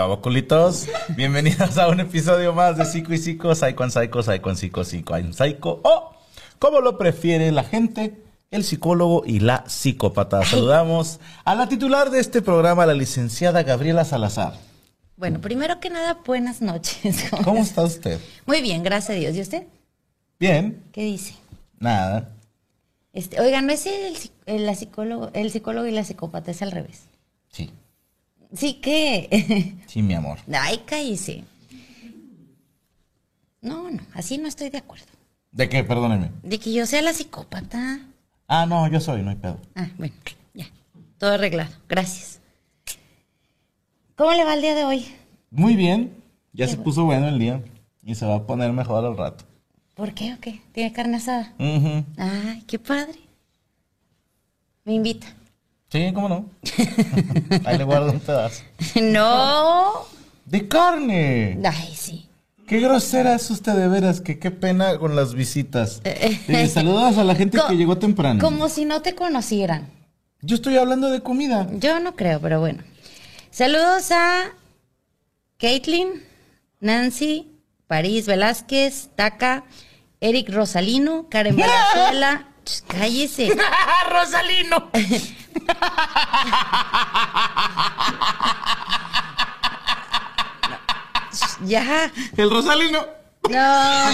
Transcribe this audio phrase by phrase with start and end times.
[0.00, 0.86] ¿Qué va, culitos?
[1.14, 4.82] Bienvenidos a un episodio más de Psico y Psico, Psycho and Psycho, Psycho and Psico,
[4.82, 6.14] Psycho and Psycho, o
[6.58, 8.16] como lo prefiere la gente,
[8.50, 10.42] el psicólogo y la psicópata.
[10.42, 14.54] Saludamos a la titular de este programa, la licenciada Gabriela Salazar.
[15.18, 17.26] Bueno, primero que nada, buenas noches.
[17.44, 18.18] ¿Cómo está usted?
[18.46, 19.36] Muy bien, gracias a Dios.
[19.36, 19.66] ¿Y usted?
[20.38, 20.82] Bien.
[20.92, 21.34] ¿Qué dice?
[21.78, 22.30] Nada.
[23.12, 24.16] Este, oiga, no es el,
[24.46, 27.02] el, la psicólogo, el psicólogo y la psicópata, es al revés.
[27.50, 27.70] Sí.
[28.54, 29.76] Sí, ¿qué?
[29.86, 30.38] Sí, mi amor.
[30.52, 31.44] Ay, cállese.
[33.60, 35.06] No, no, así no estoy de acuerdo.
[35.52, 35.82] ¿De qué?
[35.84, 36.30] Perdóneme.
[36.42, 38.00] De que yo sea la psicópata.
[38.46, 39.60] Ah, no, yo soy, no hay pedo.
[39.74, 40.14] Ah, bueno,
[40.54, 40.66] ya.
[41.18, 41.70] Todo arreglado.
[41.88, 42.40] Gracias.
[44.16, 45.06] ¿Cómo le va el día de hoy?
[45.50, 46.14] Muy bien.
[46.52, 47.62] Ya se puso bueno el día.
[48.02, 49.44] Y se va a poner mejor al rato.
[49.94, 50.60] ¿Por qué o qué?
[50.72, 51.52] ¿Tiene carne asada?
[51.58, 52.04] Ujú.
[52.16, 53.18] Ay, qué padre.
[54.84, 55.26] Me invita.
[55.90, 56.46] Sí, ¿cómo no?
[57.64, 58.62] Ahí le guardo un pedazo.
[59.02, 60.06] no.
[60.44, 61.58] ¡De carne!
[61.64, 62.28] Ay, sí.
[62.66, 66.00] Qué grosera es usted de veras, que qué pena con las visitas.
[66.04, 68.40] Eh, saludos a la gente que llegó temprano.
[68.40, 69.88] Como si no te conocieran.
[70.42, 71.66] Yo estoy hablando de comida.
[71.72, 72.84] Yo no creo, pero bueno.
[73.50, 74.52] Saludos a
[75.58, 76.22] Caitlin,
[76.78, 77.50] Nancy,
[77.88, 79.64] París Velázquez, Taca,
[80.20, 81.56] Eric Rosalino, Karen
[81.94, 82.46] Valenzuela.
[82.88, 83.50] Cállese.
[84.10, 84.90] ¡Rosalino!
[91.64, 92.10] Ya.
[92.36, 93.06] El Rosalino.
[93.50, 94.10] No.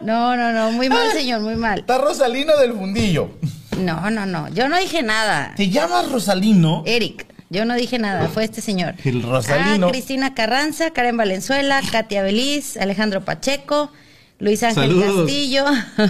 [0.00, 0.72] No, no, no.
[0.72, 1.80] Muy mal, señor, muy mal.
[1.80, 3.30] Está Rosalino del fundillo.
[3.78, 4.48] No, no, no.
[4.48, 5.54] Yo no dije nada.
[5.56, 6.82] ¿Te llamas Rosalino?
[6.86, 8.94] Eric, yo no dije nada, fue este señor.
[9.04, 9.88] El Rosalino.
[9.88, 13.90] Ah, Cristina Carranza, Karen Valenzuela, Katia Beliz, Alejandro Pacheco,
[14.40, 15.26] Luis Ángel Saludos.
[15.26, 15.64] Castillo,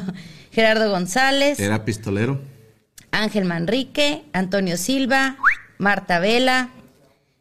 [0.53, 2.41] Gerardo González, Era pistolero.
[3.13, 5.37] Ángel Manrique, Antonio Silva,
[5.79, 6.71] Marta Vela,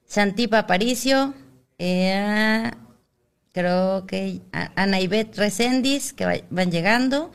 [0.07, 1.35] Santipa Aparicio,
[1.77, 2.71] eh,
[3.51, 7.31] creo que Ana Ivette Reséndiz, que va- van llegando.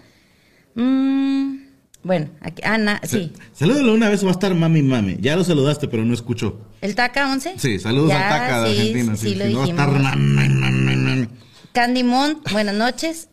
[0.75, 1.59] Mm,
[2.03, 3.33] bueno, aquí, Ana, sí.
[3.53, 5.17] Salúdalo una vez, va a estar mami mami.
[5.21, 6.61] Ya lo saludaste, pero no escuchó.
[6.81, 7.55] ¿El TACA 11?
[7.59, 9.17] Sí, saludos Ya, al Taca de sí, Argentina.
[9.17, 9.87] Sí, lo sí, no va a dijimos.
[9.89, 11.29] estar mami, mami, mami.
[11.73, 13.29] Candy Mont, buenas noches.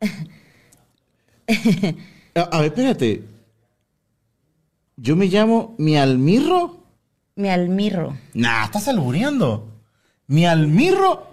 [2.34, 3.22] A, a ver, espérate.
[4.96, 6.84] Yo me llamo Mi Almirro.
[7.36, 8.16] Mi almirro.
[8.34, 9.68] Nah, estás albureando.
[10.26, 11.26] Mi Almirro.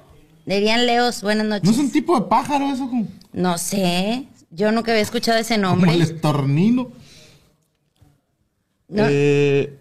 [0.45, 1.79] Dirían Leos, buenas ¿No es noches.
[1.79, 2.89] un tipo de pájaro eso?
[2.89, 5.93] Como, No sé, yo nunca había escuchado ese como nombre.
[5.93, 6.91] el estornino.
[8.89, 9.03] No.
[9.09, 9.79] Eh,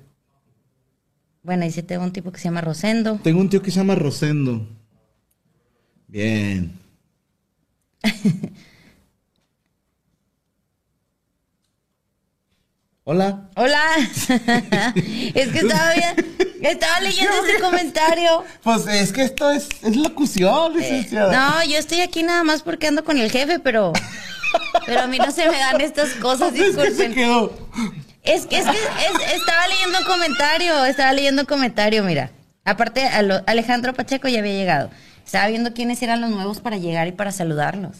[1.42, 3.18] Bueno, dice, tengo un tipo que se llama Rosendo.
[3.24, 4.66] Tengo un tío que se llama Rosendo.
[6.06, 6.72] Bien.
[13.04, 13.48] Hola.
[13.56, 13.82] Hola.
[13.98, 18.44] es que estaba, bien- estaba leyendo ese comentario.
[18.62, 21.32] Pues es que esto es, es locución, licenciada.
[21.32, 23.92] No, yo estoy aquí nada más porque ando con el jefe, pero...
[24.86, 27.14] Pero a mí no se me dan estas cosas, es que se disculpen.
[27.14, 27.52] quedó.
[28.22, 32.30] Es que, es que es- estaba leyendo un comentario, estaba leyendo un comentario, mira.
[32.64, 33.08] Aparte,
[33.46, 34.90] Alejandro Pacheco ya había llegado.
[35.24, 37.96] Estaba viendo quiénes eran los nuevos para llegar y para saludarlos.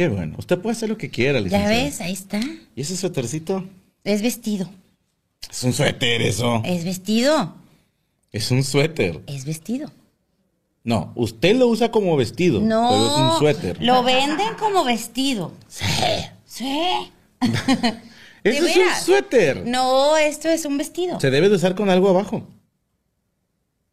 [0.00, 0.34] Qué bueno.
[0.38, 1.74] Usted puede hacer lo que quiera, Ya licenciada.
[1.84, 2.40] ves, ahí está.
[2.74, 3.68] ¿Y ese suétercito?
[4.02, 4.66] Es vestido,
[5.50, 6.62] Es un suéter eso.
[6.64, 7.54] es vestido,
[8.32, 9.20] Es un suéter.
[9.26, 9.92] es vestido.
[10.84, 12.62] No, usted lo usa como vestido.
[12.62, 13.82] No, Pero es un suéter.
[13.82, 15.52] lo venden como vestido.
[15.68, 15.84] Sí.
[16.46, 16.80] Sí.
[18.42, 19.66] Eso ¿De es un suéter.
[19.66, 21.20] No, esto es un vestido.
[21.20, 22.48] Se debe de usar con algo abajo.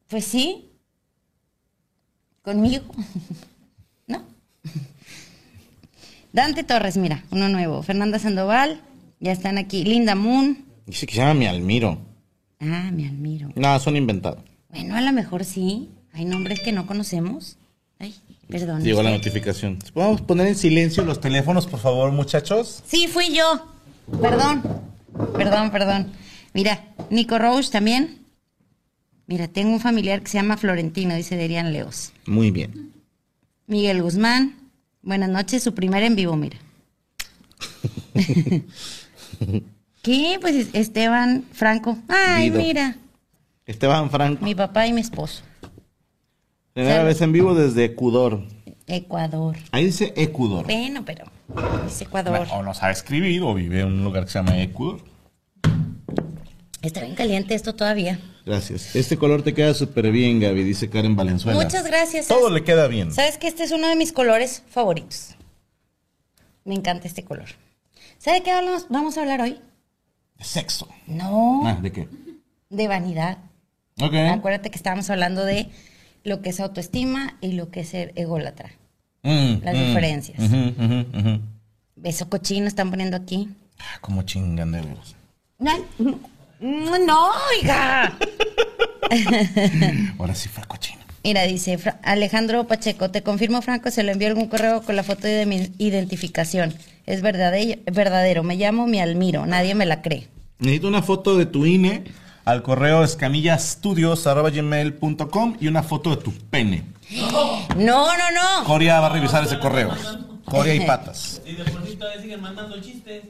[0.08, 0.70] Pues sí.
[2.44, 2.86] Conmigo.
[6.34, 7.82] Dante Torres, mira, uno nuevo.
[7.84, 8.82] Fernanda Sandoval,
[9.20, 9.84] ya están aquí.
[9.84, 10.66] Linda Moon.
[10.86, 12.00] Dice que se llama mi Almiro.
[12.60, 13.50] Ah, me admiro.
[13.56, 14.40] No, son inventados.
[14.70, 15.90] Bueno, a lo mejor sí.
[16.14, 17.58] Hay nombres que no conocemos.
[18.00, 18.16] Ay,
[18.50, 18.84] perdón.
[18.84, 19.78] Llegó la notificación.
[19.94, 22.84] ¿Podemos poner en silencio los teléfonos, por favor, muchachos?
[22.86, 23.68] Sí, fui yo.
[24.22, 24.64] Perdón.
[25.36, 26.12] Perdón, perdón.
[26.54, 28.26] Mira, Nico Rose también.
[29.28, 32.14] Mira, tengo un familiar que se llama Florentino, dice Derian Leos.
[32.26, 32.94] Muy bien.
[33.68, 34.56] Miguel Guzmán.
[35.02, 36.58] Buenas noches, su primer en vivo, mira.
[40.02, 40.38] ¿Qué?
[40.42, 41.98] Pues Esteban Franco.
[42.08, 42.62] Ay, Guido.
[42.62, 42.98] mira.
[43.66, 44.44] Esteban Franco.
[44.44, 45.44] Mi papá y mi esposo.
[46.74, 48.44] Primera vez en vivo desde Ecuador.
[48.86, 49.58] Ecuador.
[49.72, 50.66] Ahí dice Ecuador.
[50.66, 51.26] Bueno, pero
[51.86, 52.48] es Ecuador.
[52.52, 55.02] O no sabe escribir o vive en un lugar que se llama Ecuador.
[56.82, 58.20] Está bien caliente esto todavía.
[58.46, 58.96] Gracias.
[58.96, 61.62] Este color te queda súper bien, Gaby, dice Karen Valenzuela.
[61.62, 62.28] Muchas gracias.
[62.28, 63.12] Todo ¿Sabes- le queda bien.
[63.12, 65.36] ¿Sabes que este es uno de mis colores favoritos?
[66.64, 67.48] Me encanta este color.
[68.20, 69.60] ¿Sabe qué hablamos- vamos a hablar hoy?
[70.38, 70.88] De sexo.
[71.08, 72.08] No, Ah, ¿De qué?
[72.70, 73.38] de vanidad.
[74.00, 74.14] Ok.
[74.14, 75.70] Acuérdate que estábamos hablando de
[76.24, 78.72] lo que es autoestima y lo que es ser ególatra.
[79.24, 79.80] Mm, Las mm.
[79.88, 80.40] diferencias.
[80.40, 81.42] Ujú.
[81.96, 83.50] Beso cochino están poniendo aquí.
[83.80, 85.16] Ah, Como chingan de veras.
[85.58, 86.20] No, no,
[86.62, 88.18] oiga.
[90.20, 90.98] Ahora sí fue cochino.
[91.24, 95.04] Mira, dice Fra- Alejandro Pacheco, te confirmo, Franco, se lo envió algún correo con la
[95.04, 96.74] foto de mi identificación.
[97.06, 98.44] Es verdadero, verdadero.
[98.44, 100.28] me llamo Mi Almiro, nadie me la cree.
[100.60, 102.06] Necesito una foto de tu INE
[102.46, 106.84] al correo escamillastudios.gmail.com y una foto de tu pene.
[107.76, 108.64] No, no, no.
[108.66, 109.92] Coria va a revisar ese correo.
[110.46, 111.42] Coria y patas.
[111.46, 113.24] Y de por sí todavía siguen mandando chistes.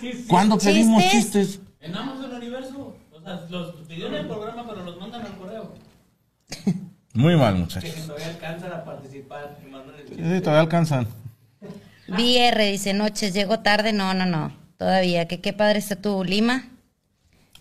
[0.00, 0.24] sí, sí.
[0.28, 1.60] ¿Cuándo pedimos ¿Chistes?
[1.80, 2.96] En Amazon Universo.
[3.12, 5.74] O sea, los pidieron en el programa, pero los mandan al correo.
[7.14, 8.06] Muy mal, Que muchachos.
[8.06, 11.06] todavía alcanzan a participar y mandan el Sí, sí, todavía alcanzan.
[12.08, 13.92] VR dice, noches, llego tarde.
[13.92, 14.52] No, no, no.
[14.78, 16.64] Todavía, que qué padre está tu Lima.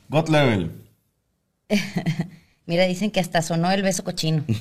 [0.10, 0.72] God level.
[2.66, 4.44] Mira, dicen que hasta sonó el beso cochino.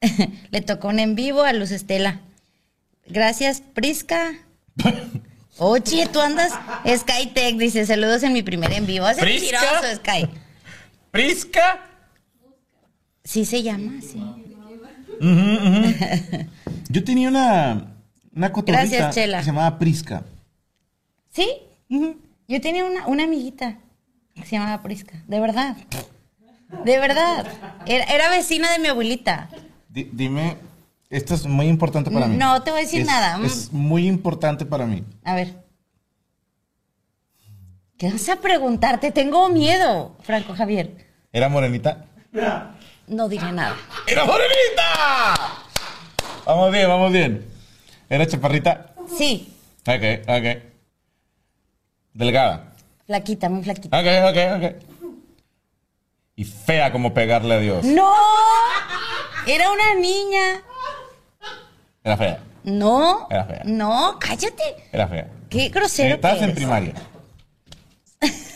[0.50, 2.20] Le tocó un en vivo a Luz Estela.
[3.06, 4.32] Gracias, Prisca.
[5.62, 6.52] Oye, tú andas
[6.86, 9.04] SkyTech, dice, saludos en mi primer en vivo.
[9.04, 9.66] Hace mentiroso,
[9.96, 10.26] Sky.
[11.10, 11.86] Prisca.
[13.22, 14.22] Sí se llama, sí.
[16.88, 17.92] Yo tenía una,
[18.34, 19.38] una cotorrita Gracias, Chela.
[19.38, 20.24] que se llamaba Prisca.
[21.30, 21.48] ¿Sí?
[22.48, 23.76] Yo tenía una, una amiguita
[24.34, 25.76] que se llamaba Prisca, de verdad.
[26.84, 27.46] De verdad.
[27.86, 29.50] Era, era vecina de mi abuelita.
[29.88, 30.56] Di- dime,
[31.10, 32.36] esto es muy importante para mí.
[32.36, 33.38] No te voy a decir Es- nada.
[33.44, 35.04] Es muy importante para mí.
[35.24, 35.54] A ver.
[37.98, 39.10] ¿Qué vas a preguntarte?
[39.12, 41.06] Tengo miedo, Franco Javier.
[41.32, 42.06] ¿Era morenita?
[43.06, 43.76] No diré nada.
[44.06, 45.34] ¡Era morenita!
[46.46, 47.46] Vamos bien, vamos bien.
[48.08, 48.94] ¿Era chaparrita?
[49.18, 49.52] Sí,
[49.86, 50.62] Ok, ok.
[52.14, 52.72] Delgada.
[53.06, 53.98] flaquita, muy flaquita.
[53.98, 54.82] Ok, ok, ok.
[56.36, 57.84] Y fea como pegarle a Dios.
[57.84, 58.12] ¡No!
[59.46, 60.62] Era una niña.
[62.02, 63.26] Era fea, No.
[63.30, 63.62] Era fea.
[63.64, 64.62] No, cállate.
[64.92, 65.28] era fea.
[65.48, 66.14] Qué grosero.
[66.16, 66.94] Estabas que en primaria.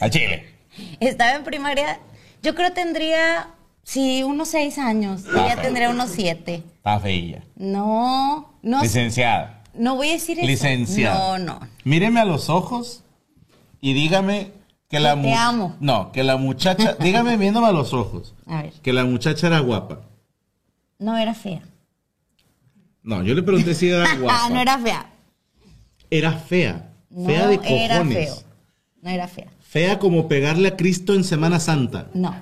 [0.00, 0.54] Al chile.
[1.00, 2.00] Estaba en primaria.
[2.42, 3.48] Yo creo tendría,
[3.82, 5.22] sí, unos seis años.
[5.26, 5.60] Ok.
[5.62, 6.62] tendría unos siete.
[6.76, 7.42] Estaba feilla.
[7.56, 8.82] No, no.
[8.82, 9.62] Licenciada.
[9.74, 10.46] No voy a decir eso.
[10.46, 11.38] Licenciada.
[11.38, 11.68] No, no.
[11.84, 13.02] Míreme a los ojos
[13.80, 14.52] y dígame
[14.88, 15.76] que la te amo.
[15.80, 18.72] No, que la muchacha, dígame viéndome a los ojos, A ver.
[18.82, 20.00] que la muchacha era guapa.
[20.98, 21.62] No era fea.
[23.04, 24.40] No, yo le pregunté si era guapa.
[24.44, 25.11] Ah, no era fea.
[26.11, 26.90] Era fea.
[27.11, 27.84] No Fea de cojones.
[27.84, 28.34] era feo.
[29.02, 29.46] No era fea.
[29.61, 32.08] Fea como pegarle a Cristo en Semana Santa.
[32.14, 32.34] No,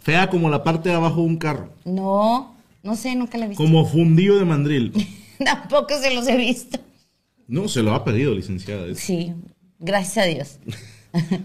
[0.00, 1.72] Fea como la parte de abajo de un carro.
[1.84, 3.62] no, no sé, nunca la he visto.
[3.62, 4.92] Como fundido de mandril.
[5.44, 6.78] Tampoco se los he visto.
[7.46, 8.94] No, se lo ha pedido, licenciada.
[8.94, 9.34] Sí,
[9.78, 10.58] gracias a Dios.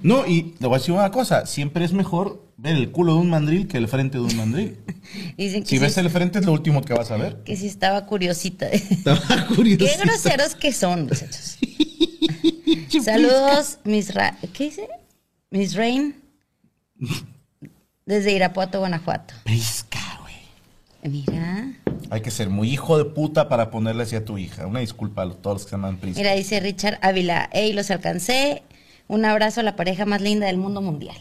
[0.04, 1.46] No, y le voy a decir una cosa.
[1.46, 4.78] Siempre es mejor ver el culo de un mandril que el frente de un mandril.
[5.38, 7.44] Dicen que, Si ves el frente es lo último que vas a ver.
[7.44, 8.68] que sí estaba curiosita.
[8.70, 9.20] Estaba
[9.50, 10.04] Qué curiosita.
[10.04, 11.58] groseros que son, muchachos.
[13.04, 14.88] Saludos, Miss Ra ¿Qué dice?
[15.50, 16.16] Miss Rain.
[18.06, 19.34] Desde Irapuato, Guanajuato.
[19.44, 21.12] Prisca, güey.
[21.12, 21.74] Mira.
[22.10, 24.68] Hay que ser muy hijo de puta para ponerle así a tu hija.
[24.68, 26.20] Una disculpa a los- todos los que se llaman Prisca.
[26.20, 27.50] Mira, dice Richard Ávila.
[27.52, 28.64] Ey, los alcancé.
[29.08, 31.18] Un abrazo a la pareja más linda del mundo mundial.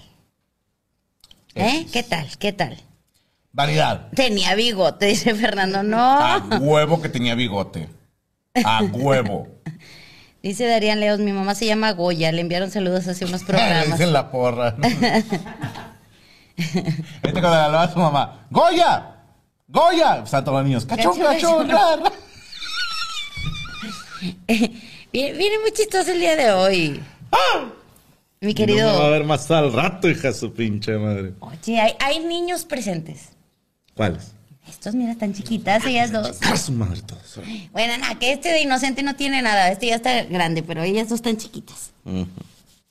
[1.54, 1.87] ¿Eh?
[1.92, 2.26] ¿Qué tal?
[2.38, 2.78] ¿Qué tal?
[3.52, 4.09] Vanidad.
[4.14, 5.78] Tenía bigote, dice Fernando.
[5.99, 6.56] A No.
[6.59, 7.88] huevo que tenía bigote.
[8.64, 9.49] A huevo.
[10.42, 12.32] Dice Darían Leos, mi mamá se llama Goya.
[12.32, 13.87] Le enviaron saludos hace unos Le programas.
[13.92, 14.73] dicen la porra.
[16.56, 18.47] Vete cuando le hablaba a su mamá.
[18.50, 19.18] ¡Goya!
[19.68, 20.23] ¡Goya!
[20.25, 20.85] Están todos los niños.
[20.85, 21.71] ¡Cachón, Cachón, cachón!
[21.71, 22.12] ra!
[25.12, 27.00] Viene, viene muy chistoso el día de hoy.
[28.42, 28.87] Mi querido.
[28.87, 31.32] No me va a ver más al rato, hija su pinche madre.
[31.38, 33.28] Oye, hay, hay niños presentes.
[33.94, 34.32] ¿Cuáles?
[34.68, 36.42] Estos, mira, están chiquitas, ellas dos.
[36.42, 37.40] A su madre todos.
[37.70, 39.70] Bueno, nada, que este de inocente no tiene nada.
[39.70, 41.92] Este ya está grande, pero ellas dos están chiquitas.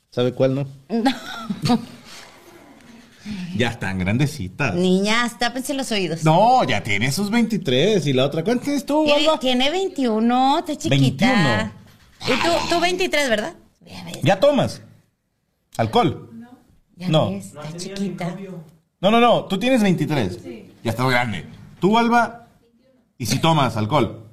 [0.10, 0.67] ¿Sabe cuál no?
[0.89, 1.79] No.
[3.55, 4.74] Ya están grandecitas.
[4.74, 6.24] Niñas, tápense los oídos.
[6.24, 8.08] No, ya tiene sus 23.
[8.08, 9.39] ¿Y la otra cuánto tienes tú, Alba?
[9.39, 11.72] tiene 21, está chiquita.
[12.25, 12.36] 21.
[12.36, 13.53] Y tú, tú 23, ¿verdad?
[14.24, 14.81] ¿Ya tomas?
[15.78, 16.30] ¿Alcohol?
[16.96, 17.32] ya no.
[17.32, 18.36] ves, está chiquita.
[19.00, 19.46] No, no, no.
[19.46, 20.40] Tú tienes 23.
[20.84, 21.46] Ya estás grande.
[21.80, 22.48] Tú, Alba,
[23.18, 24.28] y si tomas alcohol.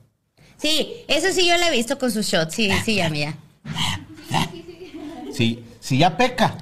[0.56, 2.54] Sí, eso sí yo la he visto con sus shots.
[2.54, 3.36] Sí, sí, ya, mía.
[5.32, 6.58] Si, si ya peca,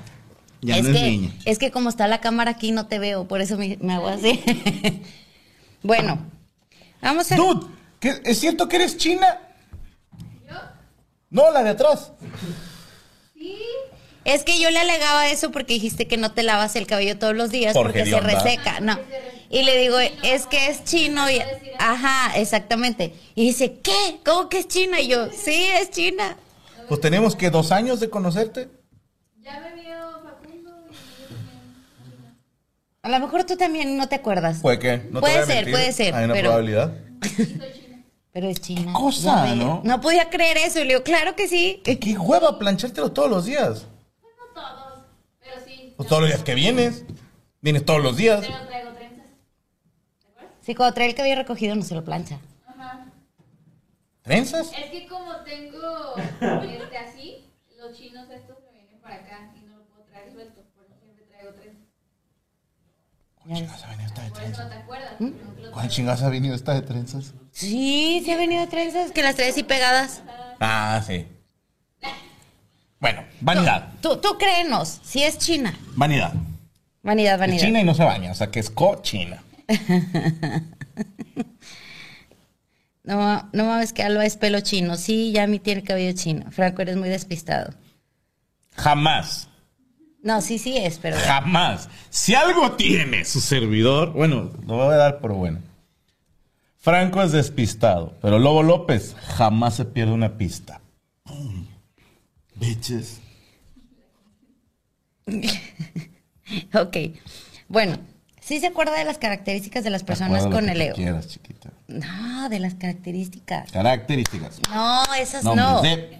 [0.60, 1.30] ya es, no es que, niña.
[1.46, 4.08] es que como está la cámara aquí no te veo, por eso me, me hago
[4.08, 4.42] así.
[5.82, 6.18] bueno,
[7.00, 7.36] vamos a...
[7.36, 7.66] Dude,
[7.98, 9.40] ¿qué- ¿es cierto que eres china?
[11.30, 12.12] No, la de atrás.
[14.26, 17.34] Es que yo le alegaba eso porque dijiste que no te lavas el cabello todos
[17.36, 18.80] los días Por porque se reseca.
[18.80, 18.98] No.
[19.48, 21.30] Y le digo, es que es chino.
[21.30, 21.40] Y,
[21.78, 23.14] ajá, exactamente.
[23.36, 24.18] Y dice, ¿qué?
[24.24, 25.00] ¿Cómo que es china?
[25.00, 26.36] Y yo, sí, es china.
[26.88, 28.68] Pues tenemos que dos años de conocerte.
[29.40, 30.92] Ya me vio Facundo y
[31.22, 32.36] yo también.
[33.02, 34.58] A lo mejor tú también no te acuerdas.
[34.60, 34.96] Puede que.
[35.10, 36.92] No te Puede ser, puede ser, Hay una pero- probabilidad.
[38.32, 38.92] Pero es china.
[38.92, 39.56] cosa, Ya ve.
[39.56, 39.80] ¿no?
[39.84, 40.80] No podía creer eso.
[40.80, 41.80] Y le digo, claro que sí.
[41.84, 43.86] ¿Qué, qué hueva planchártelo todos los días?
[44.20, 45.04] Pues no todos,
[45.40, 45.85] pero sí.
[45.96, 47.04] Pues todos los días que vienes.
[47.60, 48.40] Vienes todos los días.
[48.46, 49.26] Pero traigo trenzas.
[50.62, 52.38] Sí, cuando trae el cabello recogido no se lo plancha.
[52.66, 53.06] Ajá.
[54.22, 54.70] ¿Trenzas?
[54.76, 59.76] Es que como tengo este así, los chinos estos me vienen para acá y no
[59.78, 61.82] lo puedo traer suelto, por eso siempre traigo trenzas.
[63.42, 64.68] ¿Cuál chingados ha venido esta de Por eso no trenzas?
[64.70, 65.20] te acuerdas.
[65.20, 65.30] ¿Mm?
[65.30, 67.32] te lo ¿Cuál chingados ha venido esta de trenzas?
[67.52, 70.22] Sí, sí ha venido de trenzas, que las traes así pegadas.
[70.60, 71.26] Ah, sí.
[73.00, 73.88] Bueno, vanidad.
[74.00, 75.74] Tú, tú créenos, si es china.
[75.94, 76.32] Vanidad.
[77.02, 77.60] Vanidad, Es vanidad.
[77.64, 79.42] china y no se baña, o sea que es cochina.
[83.04, 84.96] No, no mames que Alba es pelo chino.
[84.96, 86.50] Sí, Yami tiene cabello chino.
[86.50, 87.72] Franco, eres muy despistado.
[88.72, 89.48] Jamás.
[90.24, 91.16] No, sí, sí es, pero...
[91.24, 91.88] Jamás.
[92.10, 95.60] Si algo tiene su servidor, bueno, lo voy a dar por bueno.
[96.78, 100.80] Franco es despistado, pero Lobo López jamás se pierde una pista.
[101.26, 101.55] Boom.
[102.56, 103.20] Bitches.
[106.74, 106.96] Ok.
[107.68, 107.98] Bueno,
[108.40, 110.94] ¿sí se acuerda de las características de las personas Acuérdalo con el ego?
[110.94, 111.72] quieras, chiquita.
[111.88, 113.72] No, de las características.
[113.72, 114.60] Características.
[114.72, 115.82] No, esas Nombres no.
[115.82, 116.18] de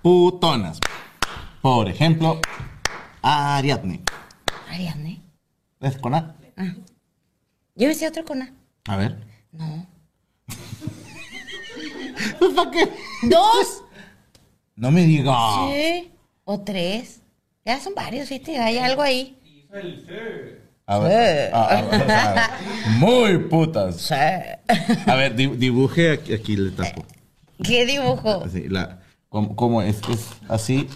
[0.00, 0.80] putonas.
[1.60, 2.40] Por ejemplo,
[3.20, 4.00] Ariadne.
[4.70, 5.20] Ariadne.
[5.80, 6.34] ¿Es con A?
[7.74, 8.50] Yo decía otro con A.
[8.86, 9.22] A ver.
[9.52, 9.86] No.
[12.56, 12.90] ¿Para qué?
[13.24, 13.83] ¿Dos?
[14.76, 15.34] No me diga.
[15.68, 16.10] Sí.
[16.44, 17.20] ¿O tres?
[17.64, 19.38] Ya son varios, fíjate, hay algo ahí.
[20.86, 21.48] A ver.
[21.48, 21.52] Sí.
[21.54, 22.42] a- a- a ver, a ver.
[22.98, 23.96] Muy putas.
[23.96, 24.14] Sí.
[24.14, 27.04] A ver, di- dibuje aquí, aquí le tapo.
[27.62, 28.42] ¿Qué dibujo?
[28.44, 30.00] Así, la, ¿cómo, cómo es?
[30.08, 30.88] Es así.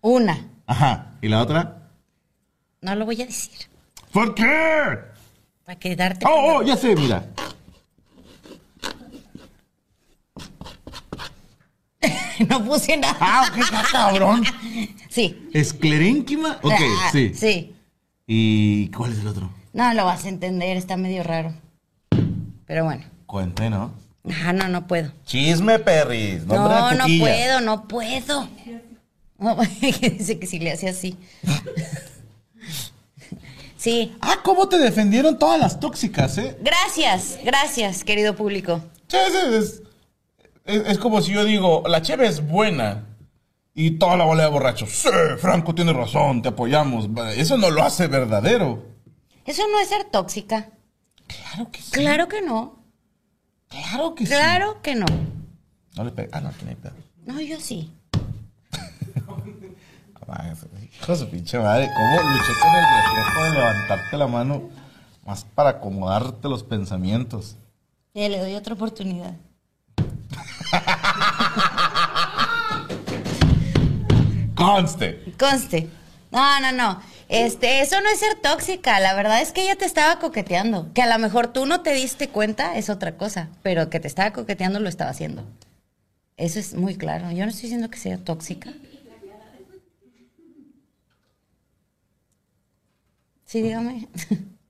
[0.00, 0.38] Una.
[0.66, 1.12] Ajá.
[1.22, 1.88] ¿Y la otra?
[2.80, 3.52] No lo voy a decir.
[4.12, 4.44] ¿Por qué?
[5.64, 6.24] Para quedarte.
[6.28, 7.24] Oh, oh, ya sé, mira.
[12.48, 13.16] no puse nada.
[13.20, 14.44] Ah, ok, cabrón.
[15.08, 15.48] Sí.
[15.52, 16.58] ¿Esclerénquima?
[16.62, 17.32] Ok, Ah, sí.
[17.34, 17.74] Sí.
[18.26, 19.50] ¿Y cuál es el otro?
[19.72, 21.54] No lo vas a entender, está medio raro.
[22.66, 23.04] Pero bueno.
[23.26, 23.92] Cuente, ¿no?
[24.44, 25.12] Ah, no, no puedo.
[25.24, 26.44] Chisme, perris.
[26.46, 28.48] No, no puedo, no puedo.
[29.38, 31.16] No, dice que si le hace así.
[33.76, 34.16] Sí.
[34.20, 36.56] Ah, ¿cómo te defendieron todas las tóxicas, eh?
[36.60, 38.80] Gracias, gracias, querido público.
[39.06, 39.82] Sí, sí,
[40.66, 43.04] es, es- como si yo digo, la cheve es buena.
[43.78, 44.88] Y toda la bola de borrachos.
[44.90, 45.08] Sí,
[45.38, 47.08] Franco tiene razón, te apoyamos.
[47.36, 48.82] Eso no lo hace verdadero.
[49.44, 50.70] Eso no es ser tóxica.
[51.26, 51.90] Claro que sí.
[51.90, 52.82] Claro que no.
[53.68, 54.32] Claro que sí.
[54.32, 55.04] Claro que no.
[55.94, 56.30] No le pega.
[56.32, 56.94] Ah, no, aquí no hay pedo.
[57.26, 57.92] No, yo sí.
[60.98, 64.62] Hijo de su pinche madre, ¿cómo luché con el reflejo de levantarte la mano
[65.24, 67.56] más para acomodarte los pensamientos?
[68.14, 69.34] Ya le doy otra oportunidad.
[74.54, 75.34] ¡Conste!
[75.38, 75.90] Conste.
[76.30, 77.00] No, no, no.
[77.28, 79.00] Este, eso no es ser tóxica.
[79.00, 80.92] La verdad es que ella te estaba coqueteando.
[80.94, 84.08] Que a lo mejor tú no te diste cuenta es otra cosa, pero que te
[84.08, 85.44] estaba coqueteando lo estaba haciendo.
[86.36, 87.30] Eso es muy claro.
[87.32, 88.72] Yo no estoy diciendo que sea tóxica.
[93.44, 94.08] Sí, dígame.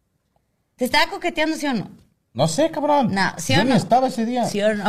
[0.77, 1.91] ¿Te estaba coqueteando, sí o no?
[2.37, 3.13] No sé, cabrón.
[3.13, 3.77] No, ¿sí Yo o ni no?
[3.77, 4.45] estaba ese día.
[4.45, 4.85] ¿Sí o no?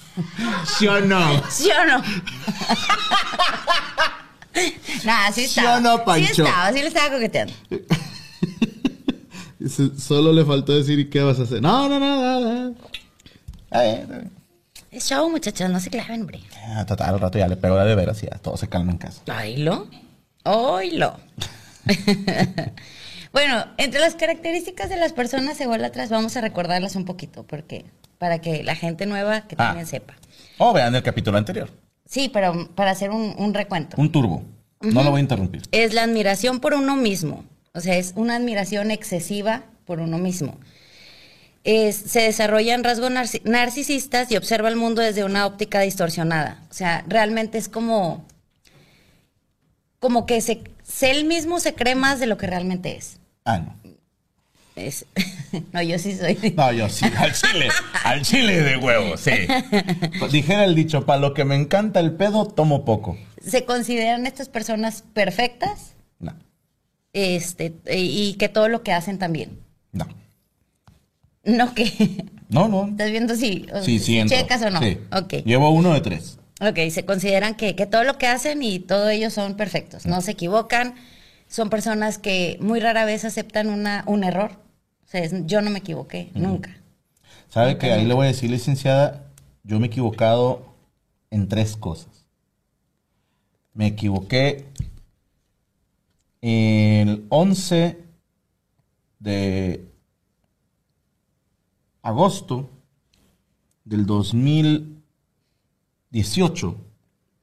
[0.78, 1.50] ¿Sí o no?
[1.50, 2.02] ¿Sí o no?
[5.04, 5.78] Nah, sí ¿Sí estaba.
[5.78, 6.34] o no, Pancho?
[6.34, 7.54] Sí estaba, sí le estaba coqueteando.
[9.98, 11.62] Solo le faltó decir, ¿y qué vas a hacer?
[11.62, 12.74] No, no, no, no.
[13.70, 14.28] Eh,
[14.90, 16.38] Es show, muchachos, no se claven, hombre.
[16.38, 18.92] eh, total, al rato ya le pego la de veras y ya todo se calma
[18.92, 19.22] en casa.
[19.40, 19.88] Oílo.
[20.44, 21.16] Oílo.
[23.32, 27.84] Bueno, entre las características de las personas ególatras, vamos a recordarlas un poquito, porque
[28.18, 29.68] para que la gente nueva que Ah.
[29.68, 30.14] también sepa.
[30.58, 31.70] O vean el capítulo anterior.
[32.06, 33.96] Sí, pero para hacer un, un recuento.
[34.00, 34.44] Un turbo.
[34.80, 35.62] No lo voy a interrumpir.
[35.72, 37.44] Es la admiración por uno mismo.
[37.72, 40.58] O sea, es una admiración excesiva por uno mismo.
[41.64, 46.60] Es- se desarrollan rasgos narci- narcisistas y observa el mundo desde una óptica distorsionada.
[46.70, 48.26] O sea, realmente es como,
[50.00, 53.18] como que se, se él mismo se cree más de lo que realmente es.
[53.44, 53.76] Ah, no.
[54.76, 55.04] Es-
[55.72, 56.54] no, yo sí soy.
[56.56, 57.68] No, yo sí, al chile,
[58.04, 59.32] al chile de huevo, sí.
[60.30, 63.18] Dijera el dicho, para lo que me encanta el pedo, tomo poco.
[63.44, 66.34] Se consideran estas personas perfectas No,
[67.12, 69.58] este, y que todo lo que hacen también.
[69.92, 70.06] no.
[71.44, 72.24] No que...
[72.48, 72.86] No, no.
[72.86, 74.78] ¿Estás viendo si, Sí, si checas o no?
[74.80, 74.96] Sí.
[75.10, 75.44] Ok.
[75.44, 76.38] Llevo uno de tres.
[76.60, 80.20] Ok, se consideran que, que todo lo que hacen y todos ellos son perfectos, no
[80.20, 80.94] se equivocan,
[81.52, 84.52] son personas que muy rara vez aceptan una, un error.
[85.04, 86.74] O sea, es- yo no me equivoqué, nunca.
[87.50, 89.26] ¿Sabe que ahí le voy a decir, licenciada?
[89.62, 90.74] Yo me he equivocado
[91.30, 92.24] en tres cosas.
[93.74, 94.66] Me equivoqué
[96.40, 97.98] el 11
[99.18, 99.84] de
[102.02, 102.70] agosto
[103.84, 106.76] del 2018.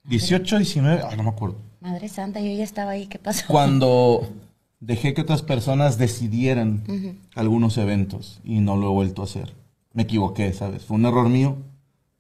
[0.06, 1.58] 18, 19, ay, no me acuerdo.
[1.82, 3.46] Madre Santa, yo ya estaba ahí, ¿qué pasó?
[3.48, 4.28] Cuando
[4.80, 6.84] dejé que otras personas decidieran
[7.36, 9.54] algunos eventos y no lo he vuelto a hacer.
[9.94, 10.84] Me equivoqué, ¿sabes?
[10.86, 11.58] Fue un error mío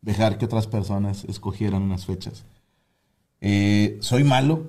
[0.02, 2.43] dejar que otras personas escogieran unas fechas.
[3.41, 4.63] Eh, soy malo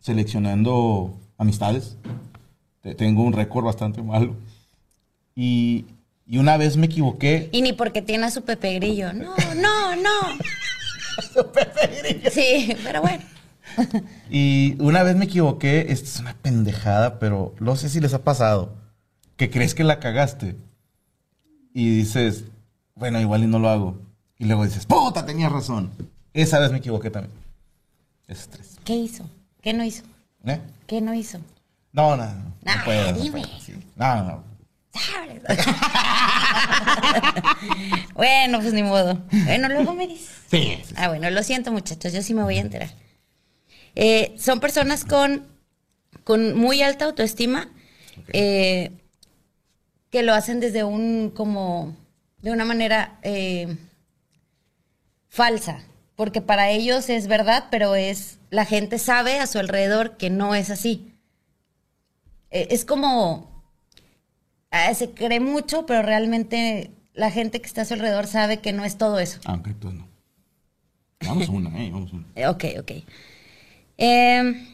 [0.00, 1.96] seleccionando amistades.
[2.82, 4.34] Te- Tengo un récord bastante malo.
[5.34, 5.84] Y,
[6.26, 7.48] y una vez me equivoqué.
[7.52, 9.12] Y ni porque tiene a su Pepe Grillo.
[9.12, 10.10] No, no, no.
[12.32, 13.22] Sí, pero bueno.
[14.30, 18.22] Y una vez me equivoqué, esta es una pendejada, pero no sé si les ha
[18.22, 18.74] pasado,
[19.36, 20.56] que crees que la cagaste
[21.74, 22.44] y dices,
[22.94, 23.98] bueno, igual y no lo hago.
[24.38, 25.90] Y luego dices, puta, tenía razón.
[26.32, 27.34] Esa vez me equivoqué también.
[28.28, 28.76] Esos tres.
[28.84, 29.24] ¿Qué hizo?
[29.60, 30.02] ¿Qué no hizo?
[30.44, 30.60] ¿Eh?
[30.86, 31.38] ¿Qué no hizo?
[31.92, 32.32] No, no, no.
[32.34, 33.12] No Ah, puedo.
[33.12, 33.40] no dime.
[33.42, 33.74] puedo, sí.
[33.96, 34.44] No, no.
[34.92, 35.42] ¿Sabes?
[38.14, 39.18] bueno, pues ni modo.
[39.44, 40.30] Bueno, luego me dices.
[40.50, 42.90] Sí, sí, Ah, bueno, lo siento, muchachos, yo sí me voy a enterar.
[43.94, 45.46] Eh, son personas con,
[46.24, 47.70] con muy alta autoestima
[48.32, 48.90] eh,
[50.10, 51.96] que lo hacen desde un, como,
[52.42, 53.76] de una manera eh,
[55.28, 55.82] falsa,
[56.16, 60.54] porque para ellos es verdad, pero es, la gente sabe a su alrededor que no
[60.54, 61.14] es así.
[62.50, 63.62] Eh, es como,
[64.70, 68.72] ah, se cree mucho, pero realmente la gente que está a su alrededor sabe que
[68.72, 69.38] no es todo eso.
[69.44, 70.08] Ah, ok, entonces no.
[71.26, 72.50] Vamos a una, eh, vamos a una.
[72.50, 72.92] Ok, ok.
[74.00, 74.66] Em,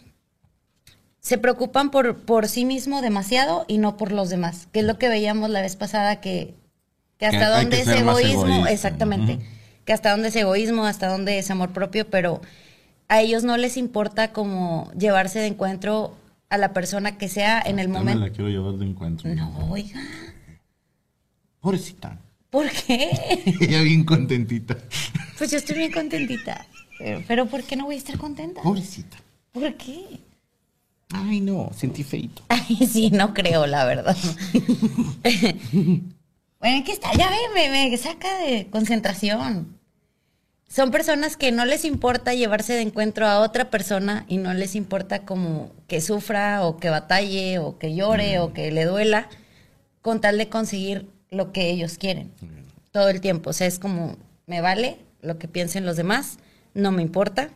[1.19, 4.99] se preocupan por, por sí mismo demasiado y no por los demás, que es lo
[4.99, 6.55] que veíamos la vez pasada, que,
[7.19, 9.41] que hasta Que dónde que es egoísmo, egoísta, exactamente,
[9.85, 12.41] que hasta dónde es egoísmo, hasta dónde es amor propio, pero
[13.09, 16.17] a ellos no les importa como llevarse de encuentro
[16.49, 18.21] a la persona que sea en el momento.
[18.21, 19.35] la quiero llevar de encuentro.
[19.35, 20.01] No, oiga.
[21.59, 22.21] Pobrecita.
[22.51, 23.11] ¿Por qué?
[23.61, 24.77] Ella bien contentita.
[25.37, 26.65] Pues yo estoy bien contentita.
[26.99, 28.63] Pero, pero ¿por qué no voy a estar contenta?
[28.63, 29.17] Pobrecita.
[29.53, 30.21] ¿Por qué?
[31.13, 32.43] Ay, no, sentí feito.
[32.49, 34.17] Ay, sí, no creo, la verdad.
[35.73, 37.13] bueno, ¿qué está?
[37.15, 39.77] Ya ve, me, me saca de concentración.
[40.69, 44.75] Son personas que no les importa llevarse de encuentro a otra persona y no les
[44.75, 49.29] importa como que sufra o que batalle o que llore o que le duela
[50.03, 52.33] con tal de conseguir lo que ellos quieren
[52.91, 53.51] todo el tiempo.
[53.51, 56.39] O sea, es como, me vale lo que piensen los demás,
[56.77, 57.51] no me importa.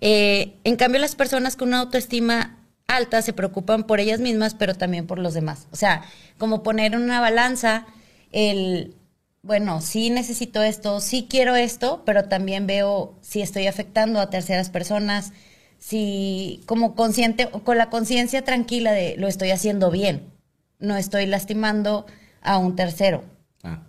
[0.00, 4.74] Eh, en cambio, las personas con una autoestima alta se preocupan por ellas mismas, pero
[4.74, 5.66] también por los demás.
[5.72, 6.04] O sea,
[6.38, 7.86] como poner en una balanza
[8.30, 8.94] el,
[9.42, 14.70] bueno, sí necesito esto, sí quiero esto, pero también veo si estoy afectando a terceras
[14.70, 15.32] personas,
[15.78, 20.30] si como consciente, con la conciencia tranquila de lo estoy haciendo bien,
[20.78, 22.06] no estoy lastimando
[22.40, 23.24] a un tercero.
[23.62, 23.82] Ah,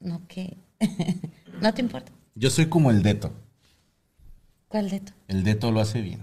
[0.00, 0.56] No, que
[1.60, 2.12] no te importa.
[2.34, 3.32] Yo soy como el Deto.
[4.68, 5.12] ¿Cuál de tu?
[5.28, 6.22] El Deto lo hace bien.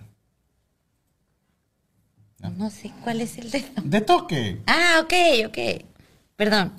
[2.55, 4.61] No sé cuál es el de De toque.
[4.67, 5.13] Ah, ok,
[5.47, 5.57] ok.
[6.35, 6.73] Perdón.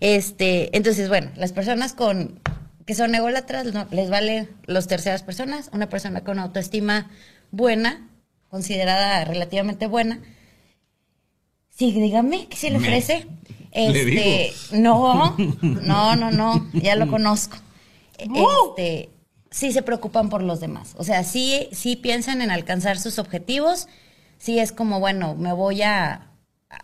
[0.00, 2.40] Este, entonces, bueno, las personas con
[2.84, 5.70] que son ególatras no, les vale los terceras personas.
[5.72, 7.10] Una persona con autoestima
[7.52, 8.08] buena,
[8.50, 10.20] considerada relativamente buena.
[11.70, 13.26] Sí, dígame, ¿qué se le Me- ofrece?
[13.72, 17.56] Le Este, no, no, no, no, ya lo conozco.
[18.18, 19.10] Este,
[19.50, 20.94] sí se preocupan por los demás.
[20.96, 23.88] O sea, sí, sí piensan en alcanzar sus objetivos.
[24.38, 26.30] Sí es como, bueno, me voy a,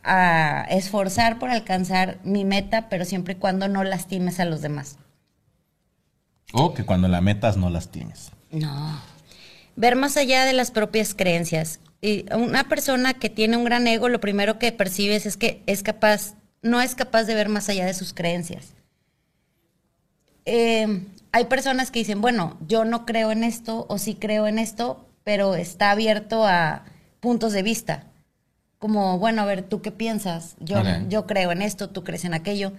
[0.05, 4.99] a esforzar por alcanzar mi meta, pero siempre y cuando no lastimes a los demás.
[6.53, 8.33] O que cuando la metas no las tienes.
[8.51, 9.01] No.
[9.77, 11.81] Ver más allá de las propias creencias.
[12.01, 15.83] Y una persona que tiene un gran ego, lo primero que percibes es que es
[15.83, 18.75] capaz, no es capaz de ver más allá de sus creencias.
[20.47, 24.59] Eh, hay personas que dicen, bueno, yo no creo en esto o sí creo en
[24.59, 26.85] esto, pero está abierto a
[27.21, 28.05] puntos de vista.
[28.79, 30.57] Como, bueno, a ver, ¿tú qué piensas?
[30.59, 32.73] Yo, yo creo en esto, tú crees en aquello.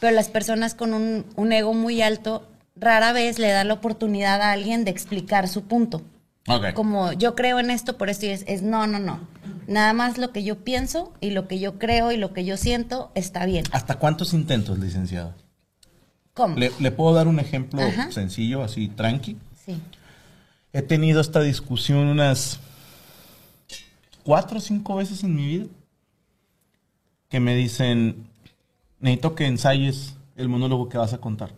[0.00, 4.42] Pero las personas con un, un ego muy alto rara vez le dan la oportunidad
[4.42, 6.02] a alguien de explicar su punto.
[6.74, 9.20] Como yo creo en esto, por esto y es, es no, no, no.
[9.66, 12.56] Nada más lo que yo pienso y lo que yo creo y lo que yo
[12.56, 13.64] siento está bien.
[13.72, 15.34] ¿Hasta cuántos intentos, licenciada?
[16.36, 16.54] ¿Cómo?
[16.56, 18.12] ¿Le, le puedo dar un ejemplo Ajá.
[18.12, 19.38] sencillo, así, tranqui?
[19.64, 19.80] Sí.
[20.74, 22.60] He tenido esta discusión unas
[24.22, 25.66] cuatro o cinco veces en mi vida.
[27.30, 28.26] Que me dicen,
[29.00, 31.52] necesito que ensayes el monólogo que vas a contar.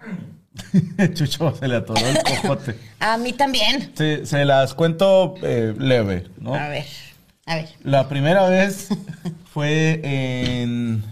[1.14, 2.78] Chucho se le atoró el cojote.
[2.98, 3.92] A mí también.
[3.94, 6.54] Se, se las cuento eh, leve, ¿no?
[6.54, 6.86] A ver,
[7.44, 7.68] a ver.
[7.82, 8.88] La primera vez
[9.52, 11.04] fue en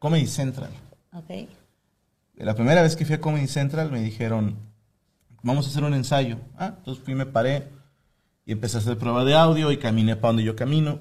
[0.00, 0.70] Comedy Central.
[1.12, 1.48] Ok.
[2.36, 4.56] La primera vez que fui a Comedy Central me dijeron,
[5.42, 6.38] vamos a hacer un ensayo.
[6.56, 7.68] Ah, entonces fui, me paré
[8.46, 11.00] y empecé a hacer prueba de audio y caminé para donde yo camino.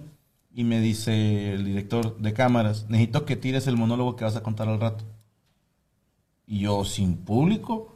[0.54, 4.42] Y me dice el director de cámaras, necesito que tires el monólogo que vas a
[4.42, 5.06] contar al rato.
[6.48, 7.96] Y yo, sin público.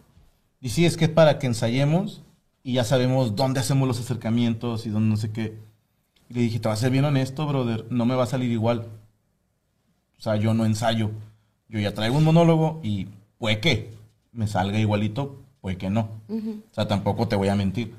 [0.59, 2.21] Y sí, es que es para que ensayemos
[2.63, 5.57] y ya sabemos dónde hacemos los acercamientos y dónde no sé qué.
[6.29, 8.51] Y le dije, te voy a ser bien honesto, brother, no me va a salir
[8.51, 8.87] igual.
[10.19, 11.11] O sea, yo no ensayo.
[11.71, 13.07] Yo ya traigo un monólogo y
[13.39, 13.93] puede que
[14.33, 16.09] me salga igualito, puede que no.
[16.29, 17.95] O sea, tampoco te voy a mentir.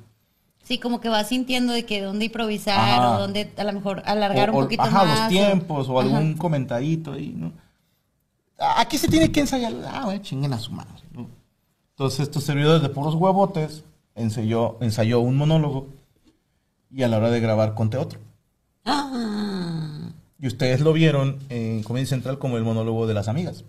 [0.62, 3.16] Sí, como que vas sintiendo de que dónde improvisar Ajá.
[3.16, 5.18] o dónde a lo mejor alargar O- un poquito ajá, más.
[5.20, 7.52] los tiempos o, algún comentadito ahí, ¿no?
[8.76, 9.72] Aquí se tiene que ensayar.
[9.88, 11.26] Ah, güey, chinguen a su madre, ¿no?
[11.90, 15.88] Entonces, estos servidores de puros huevotes ensayó, ensayó un monólogo
[16.94, 18.20] y a la hora de grabar conté otro.
[18.84, 20.10] Ah,
[20.42, 23.64] Y ustedes lo vieron en Comedy Central como el monólogo de las amigas,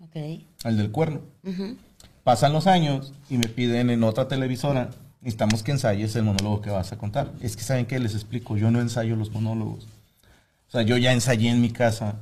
[0.00, 0.44] ok.
[0.64, 1.20] el del cuerno.
[2.22, 4.90] Pasan los años y me piden en otra televisora,
[5.20, 7.32] necesitamos que ensayes el monólogo que vas a contar.
[7.40, 7.98] Es que, ¿saben qué?
[7.98, 9.88] Les explico, yo no ensayo los monólogos.
[10.68, 12.14] O sea, yo ya ensayé en mi casa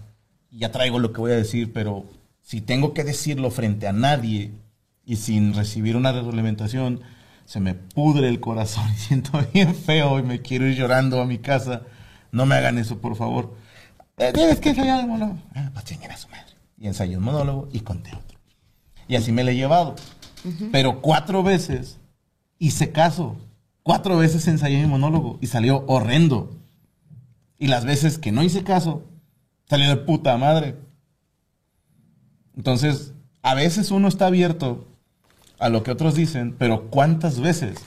[0.51, 2.07] y ya traigo lo que voy a decir, pero
[2.41, 4.53] si tengo que decirlo frente a nadie
[5.05, 7.03] y sin recibir una retroalimentación,
[7.45, 11.27] se me pudre el corazón y siento bien feo y me quiero ir llorando a
[11.27, 11.83] mi casa.
[12.33, 13.63] No me hagan eso, por favor.
[14.19, 15.41] Eh, Tienes que ensayar el monólogo.
[15.55, 16.45] Ah, pues chinguen a su madre.
[16.79, 18.39] Y ensayé un monólogo y conté otro.
[19.09, 19.97] Y así me lo he llevado.
[20.73, 21.99] Pero cuatro veces
[22.59, 23.37] hice caso.
[23.83, 26.51] Cuatro veces ensayé mi monólogo y salió horrendo.
[27.59, 29.03] Y las veces que no hice caso,
[29.69, 30.77] salió de puta madre.
[32.57, 34.87] Entonces, a veces uno está abierto
[35.59, 37.79] a lo que otros dicen, pero ¿cuántas veces?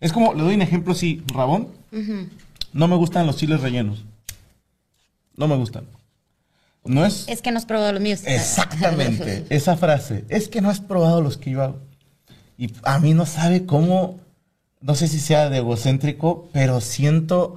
[0.00, 1.68] Es como, le doy un ejemplo así, Rabón.
[2.72, 4.04] No me gustan los chiles rellenos.
[5.36, 5.86] No me gustan.
[6.84, 8.22] No es Es que no has probado los míos.
[8.26, 10.24] exactamente esa frase.
[10.28, 11.80] Es que no has probado los que yo hago.
[12.58, 14.18] Y a mí no sabe cómo,
[14.80, 17.56] no sé si sea de egocéntrico, pero siento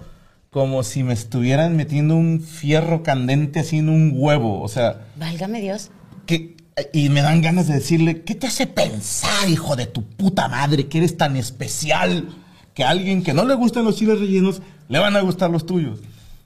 [0.52, 4.62] como si me estuvieran metiendo un fierro candente así en un huevo.
[4.62, 5.90] O sea, Válgame Dios.
[6.26, 6.56] que,
[6.94, 10.88] y me dan ganas de decirle, ¿qué te hace pensar, hijo de tu puta madre,
[10.88, 12.30] que eres tan especial
[12.74, 15.66] que a alguien que no le gustan los chiles rellenos le van a gustar los
[15.66, 16.00] tuyos?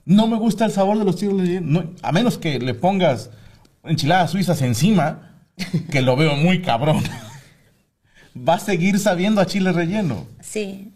[0.10, 3.30] No me gusta el sabor de los chiles rellenos, no, a menos que le pongas
[3.84, 5.44] enchiladas suizas encima,
[5.92, 7.04] que lo veo muy cabrón.
[8.36, 10.26] Va a seguir sabiendo a chile relleno.
[10.42, 10.92] Sí.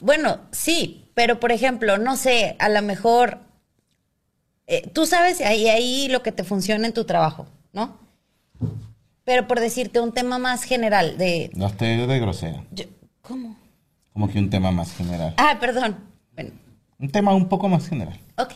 [0.00, 3.40] Bueno, sí, pero por ejemplo, no sé, a lo mejor
[4.66, 7.98] eh, tú sabes ahí, ahí lo que te funciona en tu trabajo, ¿no?
[9.24, 11.50] Pero por decirte un tema más general de...
[11.54, 12.86] No esté de grosera, yo-
[13.20, 13.54] ¿Cómo?
[14.14, 15.34] como que un tema más general.
[15.36, 16.07] Ah, perdón.
[16.98, 18.18] Un tema un poco más general.
[18.36, 18.52] ok.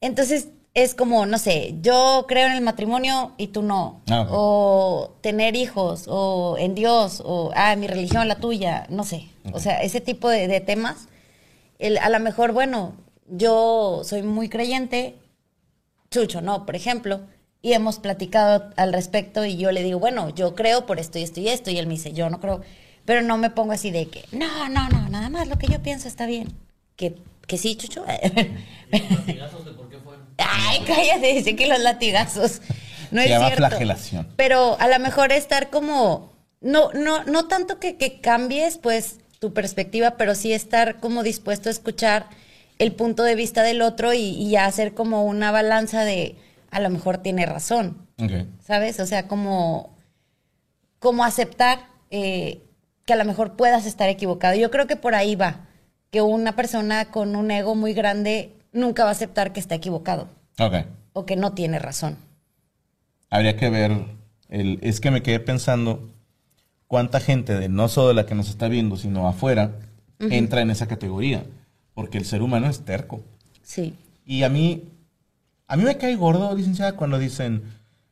[0.00, 4.00] Entonces es como, no sé, yo creo en el matrimonio y tú no.
[4.08, 4.26] Ah.
[4.30, 9.26] O tener hijos, o en Dios, o, ah, mi religión, la tuya, no sé.
[9.52, 11.08] O sea, ese tipo de, de temas.
[11.80, 12.92] El- a lo mejor, bueno,
[13.28, 15.16] yo soy muy creyente,
[16.10, 16.64] Chucho, ¿no?
[16.64, 17.20] Por ejemplo,
[17.60, 21.22] y hemos platicado al respecto y yo le digo, bueno, yo creo por esto y
[21.22, 22.60] esto y esto, y él me dice, yo no creo,
[23.08, 25.82] pero no me pongo así de que, no, no, no, nada más lo que yo
[25.82, 26.52] pienso está bien.
[26.94, 27.14] Que,
[27.46, 28.04] que sí, Chucho.
[28.90, 30.26] Latigazos de por qué fueron.
[30.36, 32.60] Ay, cállate, dice que los latigazos.
[33.10, 33.66] No Se es llama cierto.
[33.66, 34.28] flagelación.
[34.36, 39.54] Pero a lo mejor estar como, no, no, no tanto que, que cambies pues tu
[39.54, 42.26] perspectiva, pero sí estar como dispuesto a escuchar
[42.78, 46.36] el punto de vista del otro y, y ya hacer como una balanza de
[46.70, 48.06] a lo mejor tiene razón.
[48.66, 49.00] ¿sabes?
[49.00, 49.96] O sea, como,
[50.98, 52.67] como aceptar eh,
[53.08, 54.54] que a lo mejor puedas estar equivocado.
[54.54, 55.60] Yo creo que por ahí va,
[56.10, 60.28] que una persona con un ego muy grande nunca va a aceptar que está equivocado
[60.60, 60.74] Ok.
[61.14, 62.18] o que no tiene razón.
[63.30, 63.92] Habría que ver,
[64.50, 66.06] el, es que me quedé pensando
[66.86, 69.72] cuánta gente, de no solo de la que nos está viendo, sino afuera,
[70.18, 71.44] entra en esa categoría.
[71.94, 73.22] Porque el ser humano es terco.
[73.62, 73.94] Sí.
[74.26, 74.82] Y a mí,
[75.66, 77.62] a mí me cae gordo, licenciada, cuando dicen,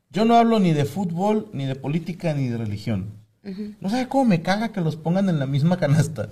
[0.09, 3.25] yo no hablo ni de fútbol, ni de política, ni de religión.
[3.80, 6.28] No sabe cómo me caga que los pongan en la misma canasta.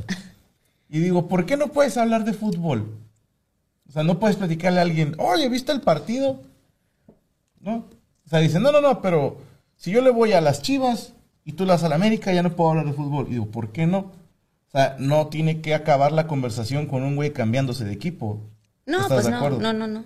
[0.88, 2.98] Y digo, ¿por qué no puedes hablar de fútbol?
[3.88, 6.40] O sea, no puedes platicarle a alguien, oye, ¿viste el partido?
[7.60, 7.86] ¿No?
[8.26, 9.38] O sea, dicen, no, no, no, pero
[9.76, 11.12] si yo le voy a las Chivas
[11.44, 13.26] y tú las a la América, ya no puedo hablar de fútbol.
[13.28, 13.98] Y digo, ¿por qué no?
[13.98, 18.40] O sea, no tiene que acabar la conversación con un güey cambiándose de equipo.
[18.86, 19.60] No, ¿Estás pues de no, acuerdo?
[19.60, 20.04] no, no, no.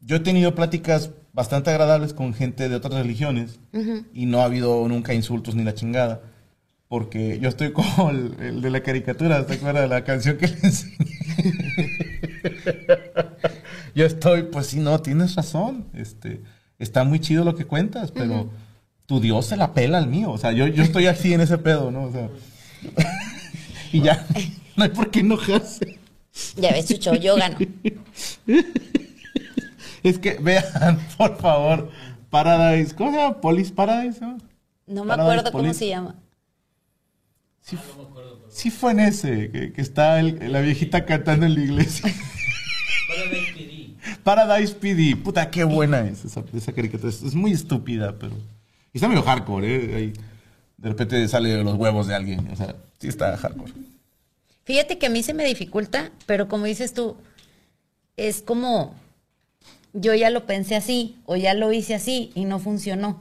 [0.00, 3.60] Yo he tenido pláticas bastante agradables con gente de otras religiones
[4.12, 6.22] y no ha habido nunca insultos ni la chingada.
[6.88, 10.48] Porque yo estoy como el, el de la caricatura, ¿te acuerdas de la canción que
[10.48, 10.96] le enseñé?
[13.94, 15.86] yo estoy, pues sí, no, tienes razón.
[15.94, 16.42] Este,
[16.78, 18.50] está muy chido lo que cuentas, pero
[19.06, 20.30] tu Dios se la pela al mío.
[20.30, 22.04] O sea, yo, yo estoy así en ese pedo, ¿no?
[22.04, 22.28] O sea,
[23.92, 24.26] y ya,
[24.76, 25.98] no hay por qué enojarse.
[26.56, 27.58] Ya ves, Chucho, yo gano.
[30.02, 31.90] Es que vean, por favor,
[32.30, 33.40] Paradise, ¿cómo se llama?
[33.40, 34.38] Police Paradise, ¿no?
[34.86, 36.16] No me Paradise acuerdo cómo se llama.
[37.60, 37.78] Sí,
[38.48, 42.12] sí fue en ese, que, que está el- la viejita cantando en la iglesia.
[43.08, 43.94] Para ver PD.
[44.24, 47.08] Paradise PD, puta, qué buena es esa, esa caricatura.
[47.10, 48.34] Es, es muy estúpida, pero...
[48.92, 49.94] Y está medio hardcore, ¿eh?
[49.96, 50.12] Ahí,
[50.76, 53.72] de repente sale de los huevos de alguien, o sea, sí está hardcore.
[54.64, 57.16] Fíjate que a mí se me dificulta, pero como dices tú,
[58.16, 58.94] es como
[59.92, 63.18] yo ya lo pensé así o ya lo hice así y no funcionó.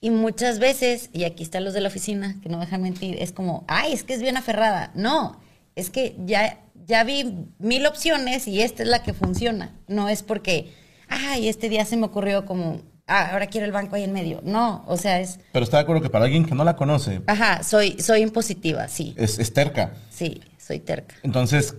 [0.00, 3.16] Y muchas veces, y aquí están los de la oficina, que no me dejan mentir,
[3.20, 4.92] es como, ay, es que es bien aferrada.
[4.94, 5.40] No,
[5.74, 9.72] es que ya, ya vi mil opciones y esta es la que funciona.
[9.88, 10.72] No es porque,
[11.08, 14.40] ay, este día se me ocurrió como, ah, ahora quiero el banco ahí en medio.
[14.44, 17.22] No, o sea, es, Pero está de acuerdo que para alguien que no la conoce,
[17.26, 19.94] ajá, soy, soy impositiva, sí, es, es terca.
[20.10, 21.16] sí, soy terca.
[21.24, 21.74] Entonces,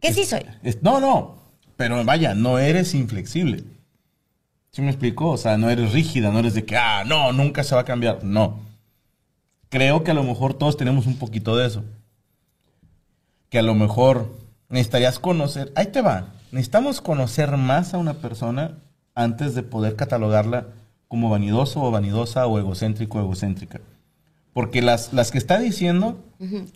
[0.00, 0.44] Que sí soy.
[0.64, 1.39] Es- no, no,
[1.80, 3.64] pero vaya, no eres inflexible.
[4.70, 5.30] ¿Sí me explico?
[5.30, 7.86] O sea, no eres rígida, no eres de que, ah, no, nunca se va a
[7.86, 8.22] cambiar.
[8.22, 8.60] No.
[9.70, 11.82] Creo que a lo mejor todos tenemos un poquito de eso.
[13.48, 14.30] Que a lo mejor
[14.68, 18.76] necesitarías conocer, ahí te va, necesitamos conocer más a una persona
[19.14, 20.66] antes de poder catalogarla
[21.08, 23.80] como vanidoso o vanidosa o egocéntrico o egocéntrica.
[24.52, 26.22] Porque las, las que está diciendo.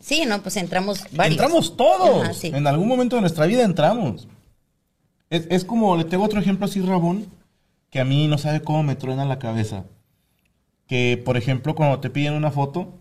[0.00, 1.38] Sí, no, pues entramos varios.
[1.38, 2.24] Entramos todos.
[2.24, 2.52] Ajá, sí.
[2.54, 4.28] En algún momento de nuestra vida entramos.
[5.34, 7.26] Es, es como, le tengo otro ejemplo así, Rabón,
[7.90, 9.84] que a mí no sabe cómo me truena la cabeza.
[10.86, 13.00] Que, por ejemplo, cuando te piden una foto,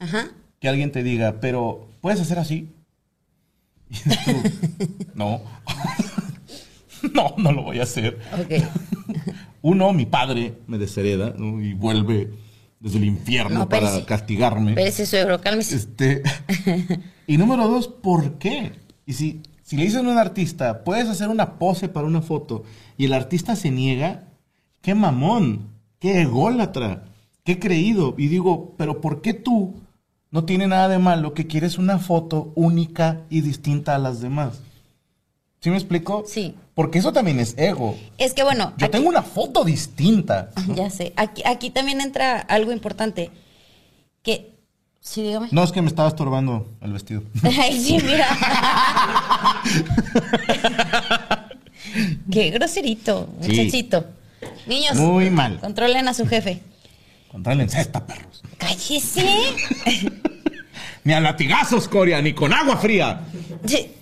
[0.00, 0.28] Ajá.
[0.58, 2.68] que alguien te diga, pero, ¿puedes hacer así?
[3.90, 4.32] Y tú,
[5.14, 5.40] no.
[7.14, 8.18] no, no lo voy a hacer.
[8.32, 8.64] Ok.
[9.62, 11.62] Uno, mi padre me deshereda ¿no?
[11.62, 12.30] y vuelve
[12.80, 14.72] desde el infierno No, para castigarme.
[14.72, 15.76] Espérese, suegro, cálmese.
[15.76, 16.22] Este,
[17.26, 18.72] y número dos, ¿por qué?
[19.06, 22.62] Y si, si le dicen a un artista, puedes hacer una pose para una foto
[22.96, 24.22] y el artista se niega,
[24.80, 27.04] qué mamón, qué ególatra,
[27.44, 28.14] qué creído.
[28.16, 29.74] Y digo, pero ¿por qué tú
[30.30, 34.60] no tiene nada de malo que quieres una foto única y distinta a las demás?
[35.60, 36.24] ¿Sí me explico?
[36.26, 36.54] Sí.
[36.72, 37.94] Porque eso también es ego.
[38.16, 40.48] Es que bueno, Yo aquí- tengo una foto distinta.
[40.74, 43.30] ya sé, aquí, aquí también entra algo importante.
[44.22, 44.54] Que,
[45.10, 45.48] sí, dígame.
[45.50, 47.22] No es que me estaba estorbando el vestido.
[47.42, 48.28] Ay, sí, mira.
[52.30, 53.48] Qué groserito, Sí.
[53.50, 54.04] muchachito.
[54.66, 55.58] Niños, Muy mal.
[55.60, 56.60] controlen a su jefe.
[57.30, 58.42] Contra la cesta, perros.
[58.58, 59.24] Cállese.
[61.04, 63.20] Ni a latigazos, Coria, ni con agua fría.
[63.64, 63.92] Sí.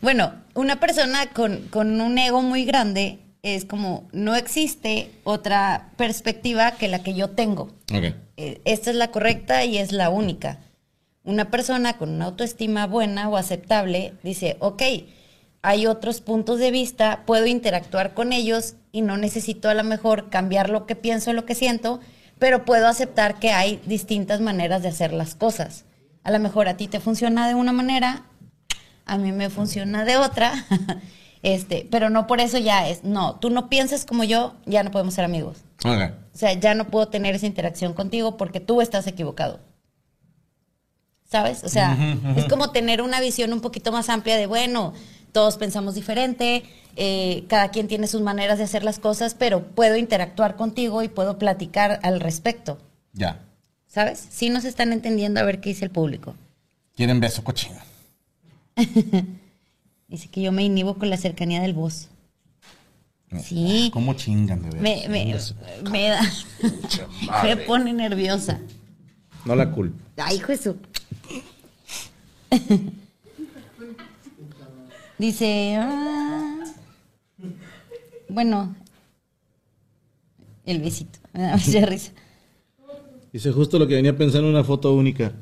[0.00, 6.72] Bueno, una persona con, con un ego muy grande es como, no existe otra perspectiva
[6.72, 7.70] que la que yo tengo.
[7.92, 8.14] Ok.
[8.36, 10.60] Eh, esta es la correcta y es la única.
[11.24, 14.82] Una persona con una autoestima buena o aceptable dice, ok,
[15.62, 20.30] hay otros puntos de vista, puedo interactuar con ellos y no necesito a lo mejor
[20.30, 22.00] cambiar lo que pienso, lo que siento,
[22.38, 25.84] pero puedo aceptar que hay distintas maneras de hacer las cosas.
[26.24, 28.24] A lo mejor a ti te funciona de una manera,
[29.06, 30.52] a mí me funciona de otra,
[31.42, 34.90] este, pero no por eso ya es, no, tú no piensas como yo, ya no
[34.90, 35.58] podemos ser amigos.
[35.84, 36.12] Ok.
[36.34, 39.60] O sea, ya no puedo tener esa interacción contigo porque tú estás equivocado.
[41.24, 41.64] ¿Sabes?
[41.64, 42.38] O sea, ujú.
[42.38, 44.92] es como tener una visión un poquito más amplia de, bueno,
[45.32, 46.62] todos pensamos diferente,
[46.94, 51.08] eh, cada quien tiene sus maneras de hacer las cosas, pero puedo interactuar contigo y
[51.08, 52.78] puedo platicar al respecto.
[53.14, 53.40] Ya.
[53.86, 54.26] ¿Sabes?
[54.30, 56.34] Sí nos están entendiendo a ver qué dice el público.
[56.94, 57.80] Quieren beso cochino.
[60.12, 62.10] Dice que yo me inhibo con la cercanía del voz.
[63.42, 63.88] Sí.
[63.94, 64.78] ¿Cómo chingan, de?
[64.78, 65.34] Me, me,
[65.90, 66.20] me da,
[67.42, 68.60] me pone nerviosa.
[69.46, 69.96] No la culpo.
[70.18, 70.76] Ay, hijo de su-
[75.18, 76.64] Dice, ah,
[78.28, 78.74] bueno,
[80.66, 82.12] el besito, me da mucha risa.
[83.32, 85.32] Dice justo lo que venía pensando en una foto única.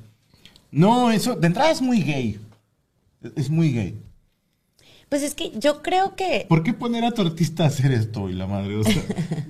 [0.71, 2.39] No, eso de entrada es muy gay.
[3.35, 4.01] Es muy gay.
[5.11, 6.47] Pues es que yo creo que...
[6.49, 8.77] ¿Por qué poner a tu artista a hacer esto y la madre?
[8.77, 9.03] O sea,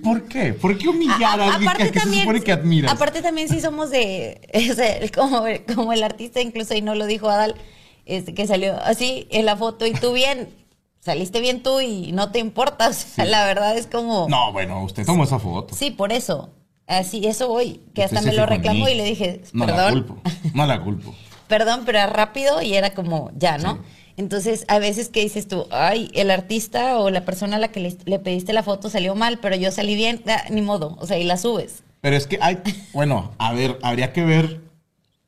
[0.03, 0.53] ¿Por qué?
[0.53, 2.91] ¿Por qué humillar a, A- alguien que, que se supone que admiras?
[2.91, 5.43] Aparte también sí somos de, o sea, el- como,
[5.73, 7.53] como el artista incluso, y no lo dijo Adal,
[8.07, 10.49] este, que salió así en la foto y tú bien,
[10.99, 14.27] saliste bien tú y no te importa, o sea, la verdad es como...
[14.29, 15.75] No, bueno, usted tomó esa foto.
[15.75, 16.49] Sí, por eso,
[16.87, 19.93] así, eso voy, que Usted hasta me lo reclamó y le dije, No la perdón,
[19.93, 20.21] culpo.
[20.55, 21.13] No la culpo.
[21.47, 23.75] perdón, pero era rápido y era como, ya, ¿no?
[23.75, 23.79] Sí.
[24.21, 27.79] Entonces, a veces que dices tú, ay, el artista o la persona a la que
[27.79, 31.07] le, le pediste la foto salió mal, pero yo salí bien, ah, ni modo, o
[31.07, 31.83] sea, y la subes.
[32.01, 32.59] Pero es que hay,
[32.93, 34.61] bueno, a ver, habría que ver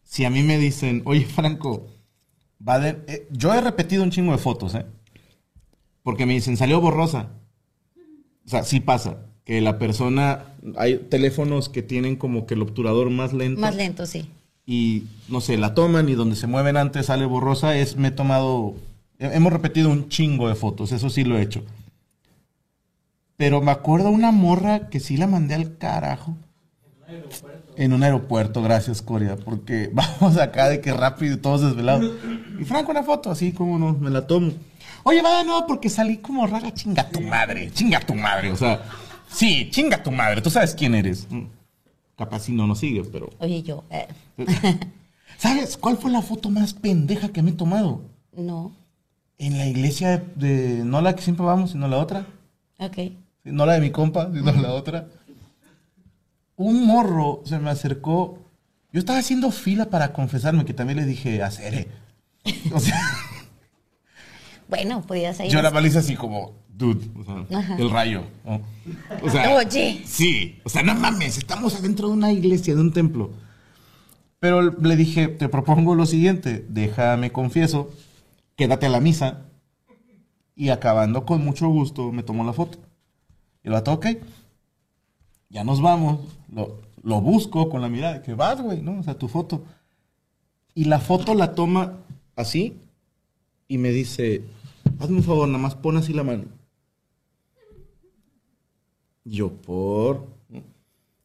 [0.04, 1.88] si a mí me dicen, oye Franco,
[2.66, 4.86] va de, eh, yo he repetido un chingo de fotos, ¿eh?
[6.04, 7.30] Porque me dicen, salió borrosa.
[8.46, 13.10] O sea, sí pasa, que la persona, hay teléfonos que tienen como que el obturador
[13.10, 13.60] más lento.
[13.60, 14.30] Más lento, sí.
[14.66, 18.12] Y, no sé, la toman y donde se mueven antes sale borrosa, es, me he
[18.12, 18.76] tomado,
[19.20, 21.64] he- hemos repetido un chingo de fotos, eso sí lo he hecho.
[23.36, 26.38] Pero me acuerdo una morra que sí la mandé al carajo.
[27.76, 32.12] En un aeropuerto, gracias Corea, porque vamos acá de que rápido y todos desvelados.
[32.60, 34.52] Y Franco, una foto, así como no, me la tomo.
[35.04, 38.82] Oye, va, no, porque salí como rara, chinga tu madre, chinga tu madre, o sea,
[39.30, 41.28] sí, chinga tu madre, tú sabes quién eres.
[42.18, 43.30] Capaz si no nos sigue, pero...
[43.40, 44.08] Oye, yo, eh,
[45.38, 48.02] ¿Sabes cuál fue la foto más pendeja que me he tomado?
[48.36, 48.72] no,
[49.40, 52.26] En la iglesia de, de- no la que siempre vamos, sino la otra.
[52.80, 52.98] ok.
[53.46, 55.08] No la de mi compa, sino la otra.
[56.56, 58.40] Un morro se me acercó.
[58.94, 61.88] Yo estaba haciendo fila para confesarme, que también le dije, hacer.
[62.72, 63.02] O sea,
[64.70, 65.48] Bueno, podías ir.
[65.52, 68.24] yo la baliza así como, dude, o sea, el rayo.
[68.46, 68.62] ¿no?
[69.22, 70.02] O sea, Oye.
[70.06, 73.32] Sí, o sea, no mames, estamos adentro de una iglesia, de un templo.
[74.40, 77.90] Pero le dije, te propongo lo siguiente, déjame confieso,
[78.56, 79.46] quédate a la misa.
[80.56, 82.78] Y acabando con mucho gusto, me tomó la foto.
[83.64, 84.08] Y lo ok,
[85.50, 86.20] ya nos vamos.
[86.52, 89.00] Lo, lo busco con la mirada, que vas, güey, ¿no?
[89.00, 89.64] O sea, tu foto.
[90.76, 92.00] Y la foto la toma
[92.36, 92.78] así
[93.68, 94.44] y me dice,
[95.00, 96.46] hazme un favor, nada más pon así la mano.
[99.26, 100.28] Yo, por.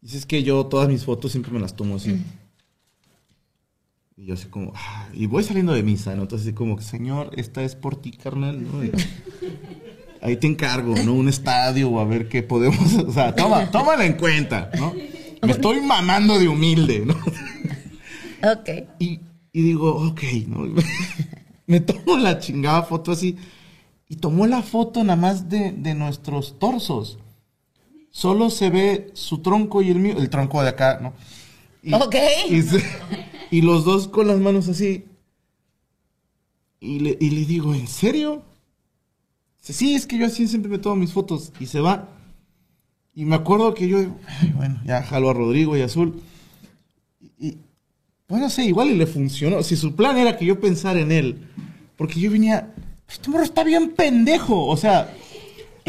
[0.01, 2.23] Dices que yo todas mis fotos siempre me las tomo así.
[4.17, 6.23] Y yo así como, ah, y voy saliendo de misa, ¿no?
[6.23, 8.85] Entonces así como, Señor, esta es por ti, carnal, ¿no?
[8.85, 8.93] Y,
[10.23, 11.15] ahí te encargo, ¿no?
[11.15, 14.93] Un estadio o a ver qué podemos, o sea, toma, tómala en cuenta, ¿no?
[15.43, 17.15] Me estoy mamando de humilde, ¿no?
[18.51, 18.69] Ok.
[18.99, 19.21] Y,
[19.53, 20.67] y digo, ok, ¿no?
[21.67, 23.37] Me tomo la chingada foto así.
[24.09, 27.19] Y tomó la foto nada más de, de nuestros torsos.
[28.11, 31.13] Solo se ve su tronco y el mío, el tronco de acá, ¿no?
[31.83, 32.15] Y, Ok.
[32.51, 32.85] Y, se-
[33.51, 35.05] y los dos con las manos así.
[36.81, 38.43] Y le, y le digo, ¿en serio?
[39.61, 41.53] Dice, Sí, es que yo así siempre me tomo mis fotos.
[41.61, 42.09] Y se va.
[43.15, 46.23] Y me acuerdo que yo, ay, bueno, ya jalo a Rodrigo y Azul.
[47.39, 47.59] Y,
[48.29, 49.63] bueno, no sé, igual y le funcionó.
[49.63, 51.47] Si su plan era que yo pensara en él.
[51.97, 52.73] Porque yo venía,
[53.09, 54.67] este morro está bien pendejo.
[54.67, 55.13] O sea,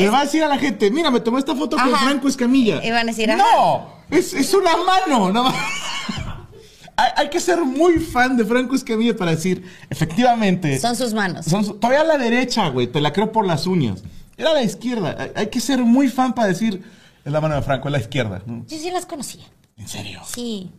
[0.03, 1.89] le va a decir a la gente, mira, me tomé esta foto con.
[1.89, 2.83] Franco Escamilla.
[2.83, 3.41] Y van a decir, ajá.
[3.55, 5.31] no, es, es una mano.
[5.31, 5.47] No.
[6.95, 10.79] hay, hay que ser muy fan de Franco Escamilla para decir, efectivamente.
[10.79, 11.45] Son sus manos.
[11.45, 14.03] Son su- todavía a la derecha, güey, te la creo por las uñas.
[14.37, 15.15] Era a la izquierda.
[15.19, 16.83] Hay, hay que ser muy fan para decir,
[17.25, 18.41] es la mano de Franco, es la izquierda.
[18.45, 19.43] Yo sí las conocía.
[19.77, 20.21] En serio.
[20.27, 20.71] Sí.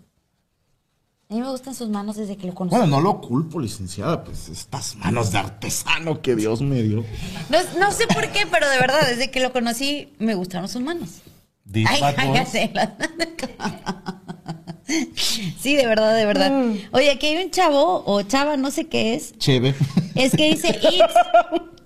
[1.31, 2.77] A mí me gustan sus manos desde que lo conocí.
[2.77, 7.05] Bueno, no lo culpo, licenciada, pues estas manos de artesano que Dios me dio.
[7.49, 10.83] No, no sé por qué, pero de verdad, desde que lo conocí, me gustaron sus
[10.83, 11.21] manos.
[11.71, 12.41] These Ay, bad ay, boys.
[12.41, 12.73] ya sé.
[15.61, 16.51] Sí, de verdad, de verdad.
[16.51, 16.75] Mm.
[16.91, 19.39] Oye, aquí hay un chavo o chava, no sé qué es.
[19.39, 19.75] Cheve.
[20.17, 21.15] Es que dice it's.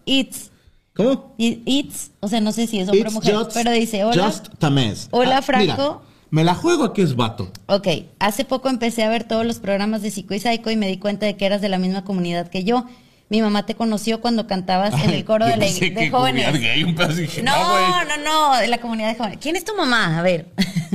[0.06, 0.50] It's.
[0.96, 1.34] ¿Cómo?
[1.36, 2.12] It's.
[2.20, 3.34] O sea, no sé si es hombre o mujer.
[3.34, 4.24] just- pero dice, hola.
[4.30, 5.08] Just Tamés.
[5.10, 6.00] Hola, Ah, Franco.
[6.00, 7.52] mira, me la juego a que es vato.
[7.66, 7.86] Ok,
[8.18, 10.98] hace poco empecé a ver todos los programas de Psico y Psycho y me di
[10.98, 12.86] cuenta de que eras de la misma comunidad que yo.
[13.34, 16.52] Mi mamá te conoció cuando cantabas en el coro de, la, de que jóvenes.
[16.60, 19.38] gay, un y dije, No, no, no, de la comunidad de jóvenes.
[19.40, 20.20] ¿Quién es tu mamá?
[20.20, 20.46] A ver.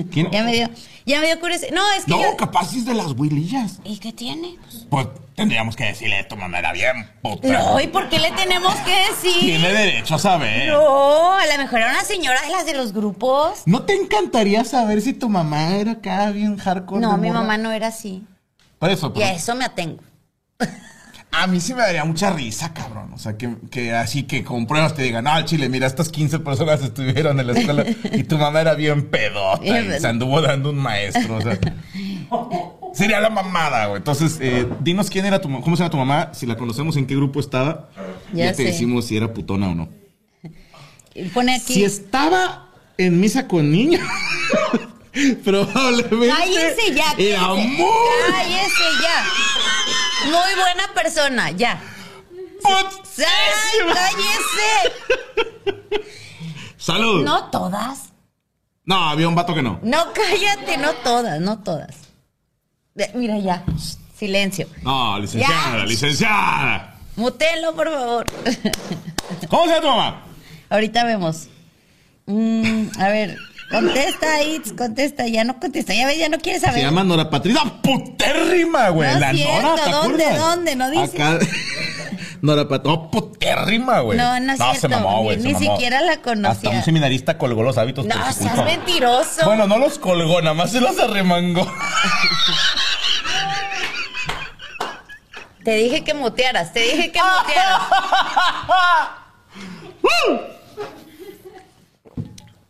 [0.09, 0.29] ¿Quién?
[0.31, 0.69] ya me dio,
[1.05, 1.71] ya me dio curiosidad.
[1.73, 3.79] No, es que No, yo- capaz es de las huilillas.
[3.83, 4.55] ¿Y qué tiene?
[4.89, 7.45] Pues tendríamos que decirle, tu mamá era bien puta.
[7.45, 9.41] No, ¿y por qué le tenemos que decir?
[9.41, 10.69] Tiene derecho a saber.
[10.69, 13.63] No, a lo mejor era una señora de las de los grupos.
[13.65, 17.01] ¿No te encantaría saber si tu mamá era acá bien hardcore?
[17.01, 17.41] No, mi morra?
[17.41, 18.23] mamá no era así.
[18.77, 20.01] Por eso, Y pero a eso me atengo.
[21.31, 23.11] a mí sí me daría mucha risa, cabrón.
[23.13, 26.09] O sea, que, que así que con pruebas te digan, no, al chile, mira, estas
[26.09, 30.41] 15 personas estuvieron en la escuela y tu mamá era bien pedota y se anduvo
[30.41, 31.37] dando un maestro.
[31.37, 31.57] O sea,
[32.93, 33.97] sería la mamada, güey.
[33.99, 36.97] Entonces, eh, dinos quién era tu mamá, cómo se llama tu mamá, si la conocemos,
[36.97, 37.89] en qué grupo estaba.
[38.33, 38.63] Ya Ya, te sé.
[38.65, 39.89] decimos si era putona o no.
[41.33, 41.73] Pone aquí.
[41.73, 44.01] Si estaba en misa con niños,
[45.43, 46.27] probablemente.
[46.29, 47.11] Cállese ya.
[47.17, 47.67] Era cállese.
[47.67, 47.87] muy.
[48.31, 49.25] Cállese ya.
[50.25, 51.81] Muy buena persona, ya.
[52.61, 53.27] putísima.
[53.27, 54.93] ¡Ay, cállese!
[56.77, 57.23] Salud.
[57.23, 57.39] No.
[57.39, 58.09] No todas.
[58.89, 59.79] había un vato que no.
[59.83, 61.95] No, cállate, no todas, no todas.
[63.13, 63.63] Mira ya.
[64.17, 64.67] Silencio.
[64.81, 65.85] No, licenciada, Ya.
[65.85, 66.95] licenciada.
[67.15, 68.25] Mutelo, por favor.
[69.49, 70.23] ¿Cómo se llama tu mamá?
[70.69, 71.47] Ahorita vemos.
[72.25, 73.37] Mm, a ver,
[73.69, 75.27] contesta, Itz, contesta.
[75.27, 76.81] Ya no contesta, ya ves, ya no quiere Se saber.
[76.81, 77.61] llama Nora Patricia.
[77.81, 79.13] ¡Putérrima, güey!
[79.13, 80.39] No la cierto, Nora, ¿te ¿dónde, acuerdas?
[80.55, 80.75] dónde?
[80.75, 81.23] No dice.
[81.23, 81.39] Acá.
[82.41, 82.95] Nora Patricia.
[82.97, 84.17] ¡No, putérrima, güey!
[84.17, 85.37] No, no es se cierto, mamó, ni- güey.
[85.41, 85.71] se ni mamó.
[85.75, 86.51] siquiera la conocía.
[86.51, 88.63] Hasta un seminarista colgó los hábitos No, seas culpa.
[88.63, 89.45] mentiroso.
[89.45, 91.69] Bueno, no los colgó, nada más se los arremangó.
[95.63, 97.81] Te dije que mutearas, te dije que mutearas.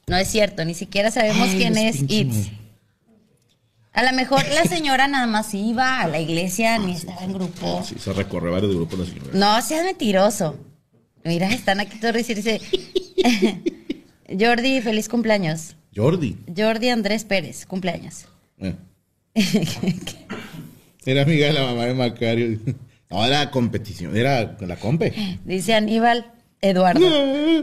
[0.10, 2.52] No es cierto, ni siquiera sabemos Ay, quién es madre.
[3.94, 7.84] A lo mejor la señora nada más iba a la iglesia, ni estaba en grupo.
[7.84, 9.30] Sí, se recorre varios grupos la señora.
[9.34, 10.58] No, seas mentiroso.
[11.24, 12.62] Mira, están aquí todos y dice
[14.40, 15.76] Jordi, feliz cumpleaños.
[15.96, 16.38] Jordi.
[16.56, 18.26] Jordi Andrés Pérez, cumpleaños.
[18.60, 18.76] Eh.
[21.06, 22.60] Era amiga de la mamá de Macario.
[23.10, 24.16] No, era competición.
[24.16, 25.14] Era la compe.
[25.44, 26.32] Dice Aníbal
[26.62, 27.00] Eduardo.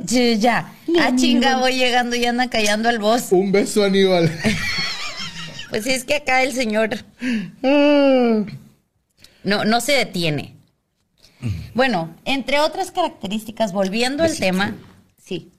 [0.06, 0.72] Sí, ya.
[1.00, 3.32] Ah, chinga, voy llegando y andan callando al boss.
[3.32, 4.30] Un beso, Aníbal.
[5.68, 6.90] Pues es que acá el señor
[7.60, 8.46] no,
[9.64, 10.54] no se detiene.
[11.74, 14.74] Bueno, entre otras características, volviendo al tema,
[15.22, 15.50] sí,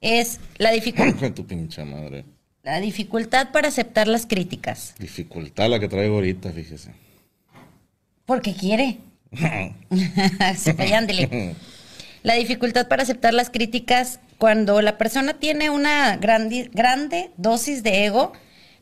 [0.00, 2.24] es la, dificu- Con tu pinche madre.
[2.62, 4.94] la dificultad para aceptar las críticas.
[4.98, 6.92] Dificultad la que traigo ahorita, fíjese.
[8.24, 8.98] Porque quiere.
[10.56, 11.54] Se vaya, ándele.
[12.26, 18.04] La dificultad para aceptar las críticas cuando la persona tiene una grandi- grande dosis de
[18.04, 18.32] ego,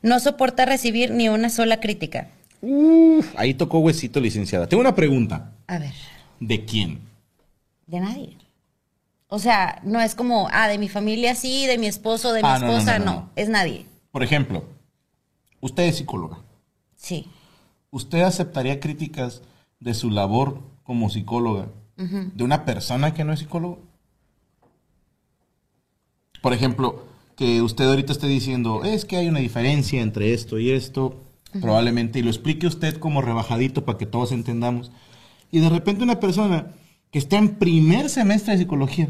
[0.01, 2.31] no soporta recibir ni una sola crítica.
[2.63, 4.67] Uf, ahí tocó huesito, licenciada.
[4.67, 5.53] Tengo una pregunta.
[5.67, 5.93] A ver,
[6.41, 7.01] ¿De quién?
[7.87, 8.39] de nadie.
[9.29, 12.49] O sea, no es como, ah, de mi familia sí, de mi esposo, de mi
[12.49, 13.31] Ah, esposa, no, no, no, no.
[13.37, 13.85] es nadie.
[14.11, 14.65] Por ejemplo,
[15.61, 16.39] usted es psicóloga.
[16.97, 17.27] Sí.
[17.91, 19.43] ¿Usted aceptaría críticas
[19.81, 21.67] de su labor como psicóloga
[21.97, 23.81] de una persona que no es psicólogo?
[26.45, 27.05] por ejemplo,
[27.37, 31.17] que usted ahorita esté diciendo, es que hay una diferencia entre esto y esto,
[31.59, 34.93] probablemente, y lo explique usted como rebajadito para que todos entendamos.
[35.51, 36.67] Y de repente una persona
[37.11, 39.09] que está en primer semestre de psicología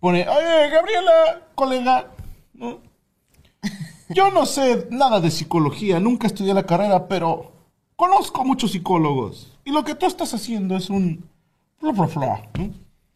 [0.00, 2.10] pone, oye, Gabriela, colega,
[2.54, 2.80] ¿no?
[4.08, 7.52] yo no sé nada de psicología, nunca estudié la carrera, pero
[7.94, 9.56] conozco muchos psicólogos.
[9.64, 11.24] Y lo que tú estás haciendo es un...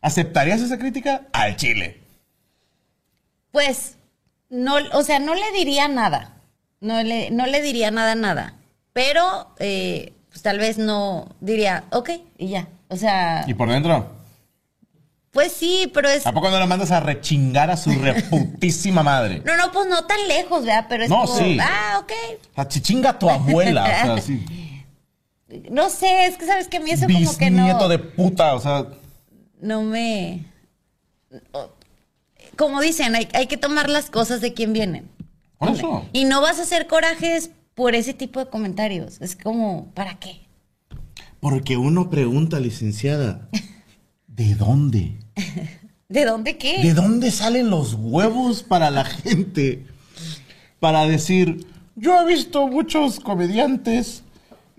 [0.02, 1.22] ¿Aceptarías esa crítica?
[1.32, 2.00] Al chile.
[3.52, 3.96] Pues,
[4.48, 6.36] no, o sea, no le diría nada.
[6.80, 8.54] No le, no le diría nada, nada.
[8.92, 12.68] Pero, eh, pues tal vez no diría, ok, y ya.
[12.88, 14.18] O sea, ¿Y por dentro?
[15.32, 16.26] pues sí, pero es.
[16.26, 19.42] ¿A poco no la mandas a rechingar a su reputísima madre?
[19.44, 20.86] No, no, pues no tan lejos, ¿verdad?
[20.88, 21.58] Pero es No, como, sí.
[21.60, 22.12] ah, ok.
[22.56, 23.82] A chichinga a tu abuela.
[23.84, 24.44] O sea, así.
[25.70, 27.64] No sé, es que sabes que a mí eso como que no.
[27.64, 28.86] Bisnieto de puta, o sea.
[29.60, 30.46] No me.
[32.56, 35.08] Como dicen, hay, hay que tomar las cosas de quien vienen.
[35.58, 36.04] Por eso.
[36.12, 39.20] Y no vas a hacer corajes por ese tipo de comentarios.
[39.20, 40.40] Es como, ¿para qué?
[41.40, 43.48] Porque uno pregunta, licenciada,
[44.26, 45.18] ¿de dónde?
[46.08, 46.82] ¿De dónde qué?
[46.82, 49.86] ¿De dónde salen los huevos para la gente?
[50.78, 54.24] Para decir, yo he visto muchos comediantes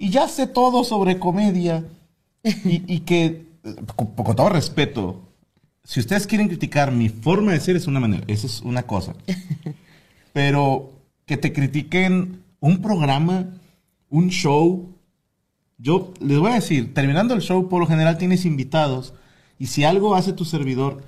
[0.01, 1.85] y ya sé todo sobre comedia.
[2.43, 3.45] Y, que,
[3.95, 5.21] con, todo respeto,
[5.83, 9.13] si ustedes quieren criticar mi forma de ser es una manera, eso es una cosa.
[10.33, 10.91] Pero
[11.27, 13.45] que te critiquen un programa,
[14.09, 14.89] un show.
[15.77, 19.13] Yo les voy a decir, terminando el show, por lo general tienes invitados.
[19.59, 21.03] Y si algo hace tu servidor,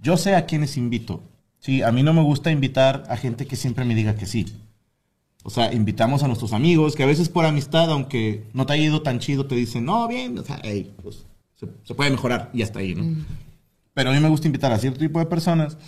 [0.00, 1.20] yo sé a quiénes invito.
[1.58, 4.46] Sí, a mí no me gusta invitar a gente que siempre me diga que sí.
[5.48, 8.82] O sea, invitamos a nuestros amigos, que a veces por amistad, aunque no te haya
[8.84, 11.24] ido tan chido, te dicen, no, bien, o sea, hey, pues,
[11.56, 13.24] se, se puede mejorar y hasta ahí, ¿no?
[13.94, 15.78] Pero a mí me gusta invitar a cierto tipo de personas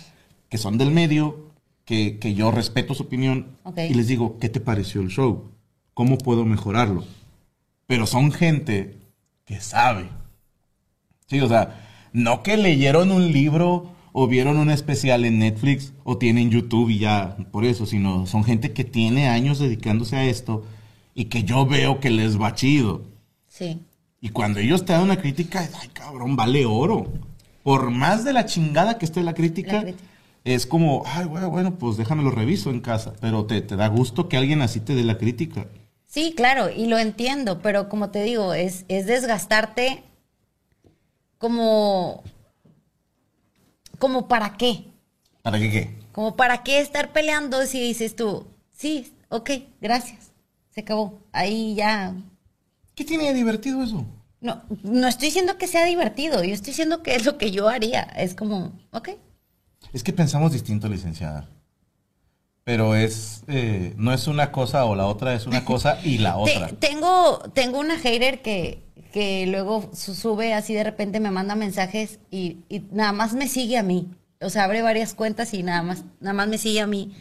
[0.49, 1.51] que son del medio,
[1.85, 3.77] que, que yo respeto su opinión Ok.
[3.87, 5.51] y les digo, ¿qué te pareció el show?
[5.93, 7.03] ¿Cómo puedo mejorarlo?
[7.85, 8.97] Pero son gente
[9.45, 10.09] que sabe.
[11.27, 16.17] Sí, o sea, no que leyeron un libro o vieron un especial en Netflix o
[16.17, 20.65] tienen YouTube y ya por eso, sino son gente que tiene años dedicándose a esto
[21.13, 23.03] y que yo veo que les va chido.
[23.47, 23.79] Sí.
[24.19, 27.11] Y cuando ellos te dan una crítica, ay cabrón, vale oro.
[27.63, 30.03] Por más de la chingada que esté la crítica, La crítica.
[30.43, 33.13] es como, ay, bueno, bueno, pues déjame lo reviso en casa.
[33.21, 35.67] Pero te, te da gusto que alguien así te dé la crítica.
[36.07, 40.03] Sí, claro, y lo entiendo, pero como te digo, es, es desgastarte
[41.37, 42.23] como,
[44.01, 44.91] como para qué,
[45.43, 45.95] ¿Para qué qué?
[46.11, 50.31] como para qué estar peleando si dices tú, sí, ok, gracias,
[50.71, 52.13] se acabó, ahí ya.
[52.95, 54.05] ¿Qué tiene de divertido eso?
[54.41, 57.69] No, no estoy diciendo que sea divertido, yo estoy diciendo que es lo que yo
[57.69, 59.09] haría, es como, ok,
[59.93, 61.47] Es que pensamos distinto, licenciada.
[62.63, 66.37] Pero es, eh, no es una cosa o la otra, es una cosa y la
[66.37, 66.67] otra.
[66.79, 72.19] tengo, tengo una hater que, que luego su- sube así de repente, me manda mensajes
[72.29, 74.09] y, y nada más me sigue a mí.
[74.41, 77.11] O sea, abre varias cuentas y nada más, nada más me sigue a mí.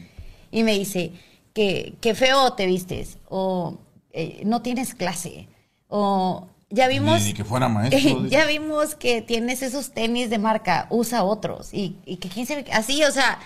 [0.51, 1.13] Y me dice
[1.53, 3.19] que, que feo te vistes.
[3.29, 3.79] O
[4.13, 5.49] eh, no tienes clase.
[5.89, 7.21] O ya vimos.
[7.21, 8.27] Ni, ni que fuera maestro.
[8.29, 11.73] ya vimos que tienes esos tenis de marca, usa otros.
[11.75, 13.39] Y, y que quién sabe, así, o sea.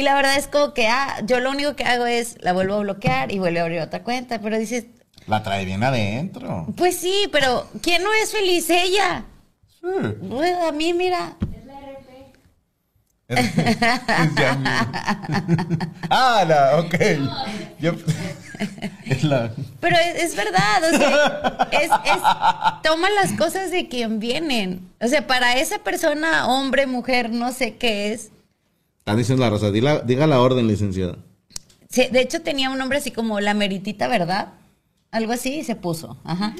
[0.00, 2.76] Y la verdad es como que, ah, yo lo único que hago es la vuelvo
[2.76, 4.40] a bloquear y vuelvo a abrir otra cuenta.
[4.40, 4.86] Pero dices,
[5.26, 6.66] La trae bien adentro.
[6.74, 8.70] pues sí, pero ¿quién no es feliz?
[8.70, 9.24] Ella.
[9.68, 9.86] Sí.
[10.22, 11.36] Bueno, a mí, mira.
[13.28, 14.68] Es- ya mi-
[16.08, 16.94] ah, la, ok.
[17.78, 17.92] Yo-
[19.04, 19.52] es la.
[19.80, 24.90] Pero es, es verdad, o sea, es, es- toma las cosas de quien vienen.
[25.00, 28.30] O sea, para esa persona, hombre, mujer, no sé qué es.
[29.00, 29.70] Están diciendo la rosa.
[29.70, 31.16] Diga, diga la orden, licenciada.
[31.88, 34.48] Sí, de hecho, tenía un nombre así como la meritita, ¿verdad?
[35.10, 36.16] Algo así y se puso.
[36.24, 36.54] Ajá.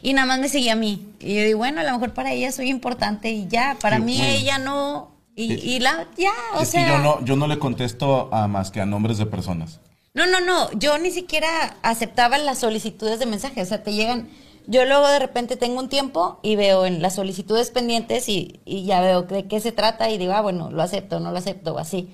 [0.00, 1.06] Y nada más me seguía a mí.
[1.20, 3.76] Y yo digo, bueno, a lo mejor para ella soy importante y ya.
[3.80, 4.32] Para Sí, mí bueno.
[4.32, 5.12] ella no.
[5.36, 6.84] Y, Eh, y la, ya, o es sea.
[6.86, 9.80] que yo no, yo no le contesto a más que a nombres de personas.
[10.14, 10.70] No, no, no.
[10.78, 13.60] Yo ni siquiera aceptaba las solicitudes de mensaje.
[13.62, 14.28] O sea, te llegan.
[14.66, 18.84] Yo luego de repente tengo un tiempo y veo en las solicitudes pendientes y, y
[18.84, 21.74] ya veo de qué se trata y digo, ah, bueno, lo acepto, no lo acepto,
[21.74, 22.10] o así.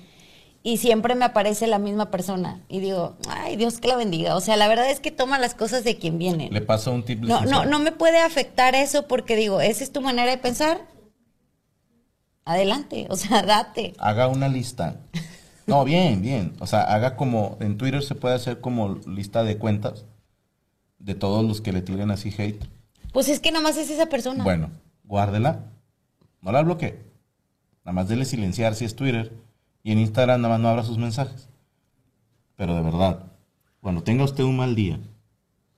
[0.61, 2.61] Y siempre me aparece la misma persona.
[2.67, 4.35] Y digo, ay, Dios que la bendiga.
[4.35, 6.53] O sea, la verdad es que toma las cosas de quien vienen.
[6.53, 7.21] Le paso un tip.
[7.21, 10.81] No, no, no me puede afectar eso porque digo, esa es tu manera de pensar.
[12.43, 13.93] Adelante, o sea, date.
[13.99, 14.97] Haga una lista.
[15.65, 16.53] No, bien, bien.
[16.59, 17.57] O sea, haga como.
[17.61, 20.05] En Twitter se puede hacer como lista de cuentas
[20.99, 22.63] de todos los que le tiren así hate.
[23.13, 24.43] Pues es que nomás es esa persona.
[24.43, 24.69] Bueno,
[25.03, 25.65] guárdela.
[26.41, 26.99] No la bloquee.
[27.83, 29.33] Nada más dele silenciar si es Twitter.
[29.83, 31.49] Y en Instagram nada más no abra sus mensajes.
[32.55, 33.31] Pero de verdad,
[33.81, 34.99] cuando tenga usted un mal día,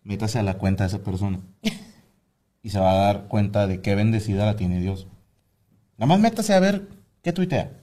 [0.04, 1.40] métase a la cuenta de esa persona.
[2.64, 5.08] y se va a dar cuenta de qué bendecida la tiene Dios.
[5.98, 6.88] Nada más métase a ver
[7.22, 7.81] qué tuitea.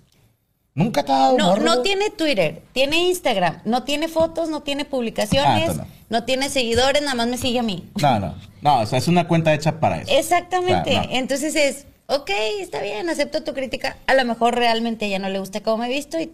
[0.78, 4.82] Nunca te ha dado No, no tiene Twitter, tiene Instagram, no tiene fotos, no tiene
[4.84, 6.20] Ah, publicaciones, entonces no.
[6.20, 6.24] no.
[6.24, 7.90] tiene seguidores, nada más me sigue a mí.
[8.00, 8.34] No, no.
[8.62, 10.12] No, o sea, es una cuenta hecha para eso.
[10.16, 10.94] Exactamente.
[10.94, 11.02] No.
[11.10, 13.96] Entonces es, ok, está bien, acepto tu crítica.
[14.06, 16.30] A lo mejor realmente ella no le gusta cómo me he visto y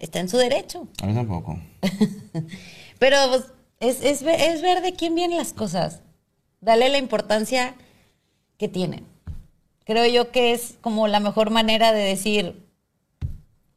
[0.00, 0.88] está en su derecho.
[1.00, 1.56] A mí tampoco.
[2.98, 3.44] Pero pues,
[3.78, 6.00] es, es, es ver de quién vienen las cosas.
[6.60, 7.76] Dale la importancia
[8.58, 9.06] que tienen.
[9.84, 12.61] Creo yo que es como la mejor manera de decir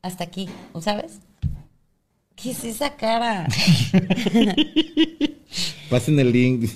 [0.06, 0.48] hasta aquí,
[0.82, 1.20] ¿sabes?
[2.36, 3.48] ¿Qué es esa cara?
[5.90, 6.70] Pasen el link.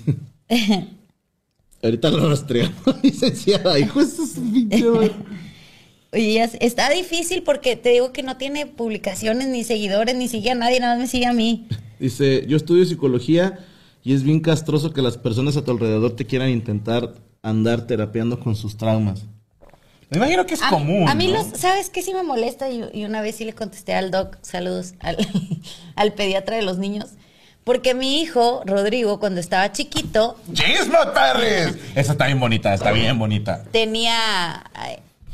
[1.83, 3.77] Ahorita lo rastreamos, licenciada.
[3.77, 4.69] Hijo, eso es un.
[6.11, 10.55] Oye, está difícil porque te digo que no tiene publicaciones, ni seguidores, ni sigue a
[10.55, 11.67] nadie, nada más me sigue a mí.
[11.99, 13.59] Dice, yo estudio psicología
[14.03, 17.13] y es bien castroso que las personas a tu alrededor te quieran intentar
[17.43, 19.27] andar terapeando con sus traumas.
[20.09, 21.07] Me imagino que es a, común.
[21.07, 21.33] A mí, ¿no?
[21.43, 22.69] los, ¿sabes qué sí me molesta?
[22.69, 25.17] Y, y una vez sí le contesté al doc, saludos, al,
[25.95, 27.09] al pediatra de los niños.
[27.63, 31.77] Porque mi hijo, Rodrigo, cuando estaba chiquito, ¡Chismo, Perris!
[31.93, 33.63] Esa está bien bonita, está bien bonita.
[33.71, 34.63] tenía.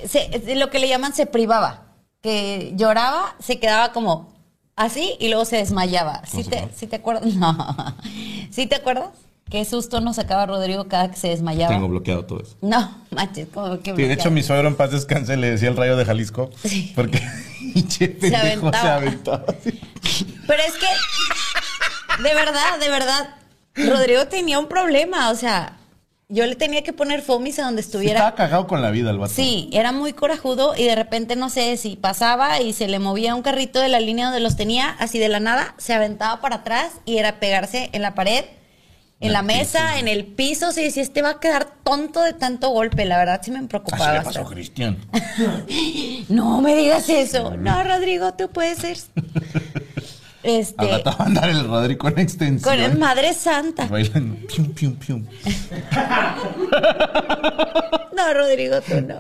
[0.06, 1.84] se- lo que le llaman se privaba.
[2.22, 4.34] Que lloraba, se quedaba como
[4.76, 6.24] así y luego se desmayaba.
[6.26, 7.24] ¿Sí te, sí te acuerdas?
[7.36, 7.56] No.
[8.50, 9.10] ¿Sí te acuerdas?
[9.50, 11.74] Qué susto nos sacaba Rodrigo cada que se desmayaba.
[11.74, 12.56] Tengo bloqueado todo eso.
[12.62, 13.96] No, manches, como que.
[13.96, 16.50] Sí, de hecho, mi suegro en paz descanse le decía el rayo de Jalisco.
[16.64, 16.92] Sí.
[16.96, 17.22] Porque
[17.74, 18.96] pinche pendejo se aventaba.
[18.96, 19.46] aventaba.
[19.50, 19.80] así.
[20.48, 23.30] Pero es que, de verdad, de verdad,
[23.76, 25.30] Rodrigo tenía un problema.
[25.30, 25.78] O sea,
[26.28, 28.20] yo le tenía que poner fomis a donde Sí, estuviera.
[28.22, 29.32] Estaba cagado con la vida el vato.
[29.32, 33.36] Sí, era muy corajudo y de repente, no sé, si pasaba y se le movía
[33.36, 36.58] un carrito de la línea donde los tenía, así de la nada, se aventaba para
[36.58, 38.44] atrás y era pegarse en la pared,
[39.20, 40.72] en la mesa, en el piso.
[40.72, 43.06] Se decía, este va a quedar tonto de tanto golpe.
[43.06, 44.14] La verdad, sí me Así preocupaba.
[44.14, 44.46] le pasó.
[44.46, 44.98] Cristian.
[46.30, 47.56] No me digas eso.
[47.58, 48.98] No, Rodrigo, tú puedes ser.
[50.48, 52.78] Este, Al rato va a andar el Rodrigo en extensión.
[52.78, 53.88] con el Madre Santa.
[53.88, 54.46] Bailando.
[54.48, 55.26] Pium, pium, pium.
[58.16, 59.20] No, Rodrigo, tú no.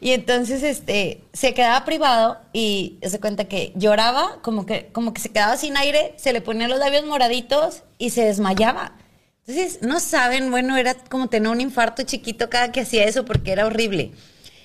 [0.00, 5.20] Y entonces este se quedaba privado y se cuenta que lloraba, como que, como que
[5.20, 8.92] se quedaba sin aire, se le ponían los labios moraditos y se desmayaba.
[9.46, 13.50] Entonces, no saben, bueno, era como tener un infarto chiquito cada que hacía eso porque
[13.50, 14.12] era horrible.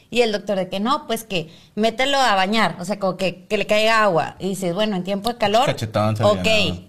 [0.09, 3.45] Y el doctor de que no, pues que mételo a bañar, o sea, como que,
[3.45, 4.35] que le caiga agua.
[4.39, 6.47] Y dices, bueno, en tiempo de calor, Cachetón ok.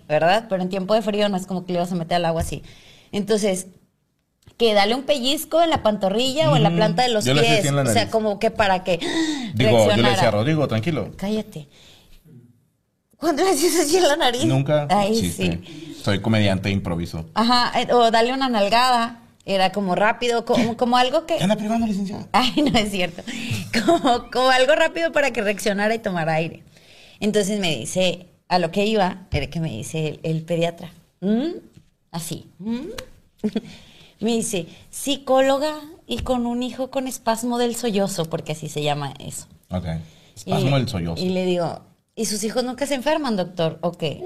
[0.08, 0.46] ¿verdad?
[0.48, 2.42] Pero en tiempo de frío no es como que le vas a meter al agua
[2.42, 2.62] así.
[3.12, 3.68] Entonces,
[4.56, 7.70] que dale un pellizco en la pantorrilla o en la planta de los pies.
[7.70, 9.00] O sea, como que para que
[9.54, 11.10] Digo, yo le decía a Rodrigo, tranquilo.
[11.16, 11.68] Cállate.
[13.16, 14.44] ¿Cuándo le hacías así en la nariz?
[14.44, 14.86] Nunca.
[14.90, 15.60] Ay, Chiste.
[15.64, 15.96] sí.
[16.02, 17.24] Soy comediante improviso.
[17.34, 19.20] Ajá, eh, o darle una nalgada.
[19.46, 21.36] Era como rápido, como, como algo que...
[21.36, 22.28] ¿Qué anda privando, licenciada?
[22.32, 23.22] Ay, no es cierto.
[23.84, 26.62] Como, como algo rápido para que reaccionara y tomara aire.
[27.20, 30.90] Entonces me dice, a lo que iba, era que me dice el, el pediatra,
[31.20, 31.48] "¿Mm?",
[32.10, 32.88] así, "¿Mm?".
[34.24, 35.74] Me dice, psicóloga
[36.06, 39.46] y con un hijo con espasmo del sollozo, porque así se llama eso.
[39.70, 39.84] Ok.
[39.86, 41.22] Y- Espasmo del sollozo.
[41.22, 41.80] Y le digo,
[42.16, 43.78] ¿y sus hijos nunca se enferman, doctor?
[43.82, 44.22] ¿O qué?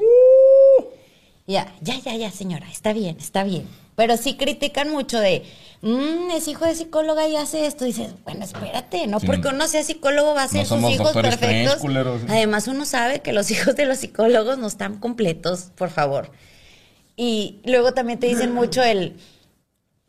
[1.47, 3.67] Ya, ya, ya, ya, señora, está bien, está bien.
[3.97, 5.43] Pero sí critican mucho de,
[5.81, 7.85] "Mm, es hijo de psicóloga y hace esto.
[7.85, 9.27] Dices, bueno, espérate, no Sí.
[9.27, 11.81] porque uno sea psicólogo va a ser No sus hijos perfectos.
[12.29, 16.31] Además, uno sabe que los hijos de los psicólogos no están completos, por favor.
[17.17, 19.17] Y luego también te dicen mucho el,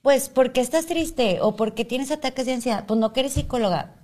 [0.02, 1.40] pues, ¿por qué estás triste?
[1.42, 2.86] ¿O por qué tienes ataques de ansiedad?
[2.88, 3.96] Pues no que eres psicóloga.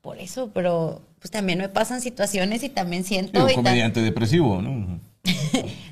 [0.00, 3.44] Por eso, pero pues también me pasan situaciones y también Sí, siento...
[3.44, 5.00] un y tam- comediante depresivo, ¿no?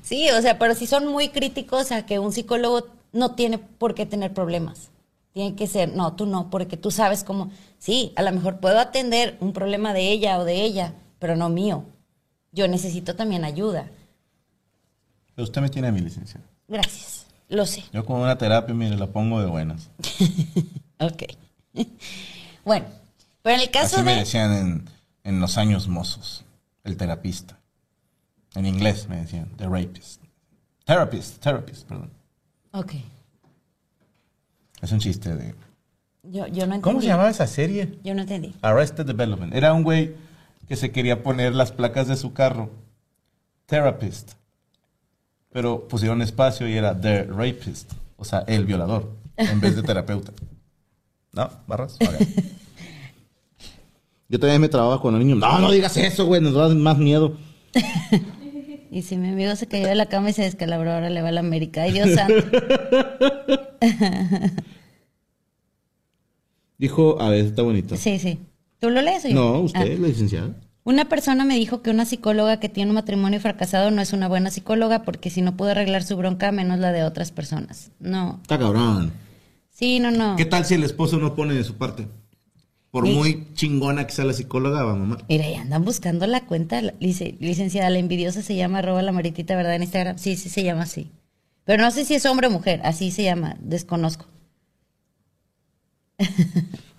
[0.02, 3.94] Sí, o sea, pero si son muy críticos a que un psicólogo no tiene por
[3.94, 4.90] qué tener problemas.
[5.32, 7.52] Tiene que ser, no, tú no, porque tú sabes cómo.
[7.78, 11.48] Sí, a lo mejor puedo atender un problema de ella o de ella, pero no
[11.48, 11.84] mío.
[12.50, 13.88] Yo necesito también ayuda.
[15.36, 16.44] Pero usted me tiene a mi licenciada.
[16.66, 17.19] Gracias,
[17.51, 17.84] lo sé.
[17.92, 19.90] Yo con una terapia, mire, la pongo de buenas.
[21.03, 21.22] Ok.
[22.64, 22.84] bueno,
[23.40, 24.18] pero en el caso Así me de.
[24.18, 24.84] decían en,
[25.24, 26.44] en los años mozos.
[26.84, 27.59] El terapista.
[28.55, 30.20] En inglés me decían, the rapist.
[30.84, 32.11] Therapist, therapist, perdón.
[32.72, 32.92] Ok.
[34.82, 35.55] Es un chiste de...
[36.22, 36.80] Yo, yo no entendí.
[36.82, 37.98] ¿Cómo se llamaba esa serie?
[38.05, 38.55] Yo no entendí.
[38.61, 39.55] Arrested Development.
[39.55, 40.14] Era un güey
[40.68, 42.70] que se quería poner las placas de su carro.
[43.66, 44.32] Therapist.
[45.53, 47.92] Pero pusieron espacio y era The Rapist.
[48.16, 49.11] O sea, el violador.
[49.36, 50.32] En vez de terapeuta.
[51.32, 51.48] ¿No?
[51.66, 51.96] ¿Barras?
[52.01, 52.26] Ok.
[54.28, 55.34] Yo también me trababa con el niño.
[55.36, 57.36] No, no digas eso, güey, nos da más miedo.
[58.92, 61.28] Y si mi amigo se cayó de la cama y se descalabró, ahora le va
[61.28, 61.82] a la América.
[61.82, 62.34] Ay, Dios santo.
[66.78, 67.96] Dijo, a ver, está bonito.
[67.96, 68.38] Sí, sí.
[68.80, 69.34] ¿Tú lo lees o yo?
[69.34, 70.01] No, usted, Ah.
[70.01, 70.55] la licenciada.
[70.82, 74.28] Una persona me dijo que una psicóloga que tiene un matrimonio fracasado no es una
[74.28, 77.90] buena psicóloga porque si no pudo arreglar su bronca, menos la de otras personas.
[78.00, 78.38] No.
[78.42, 79.12] Está cabrón.
[79.70, 80.36] Sí, no, no.
[80.36, 82.08] ¿Qué tal si el esposo no pone de su parte?
[82.90, 85.18] Por muy chingona que sea la psicóloga, va mamá.
[85.28, 86.82] Mira, y andan buscando la cuenta.
[86.98, 89.76] licenciada, la envidiosa se llama arroba la maritita, ¿verdad?
[89.76, 90.18] En Instagram.
[90.18, 91.10] Sí, sí se llama así.
[91.64, 92.80] Pero no sé si es hombre o mujer.
[92.82, 93.56] Así se llama.
[93.60, 94.26] Desconozco.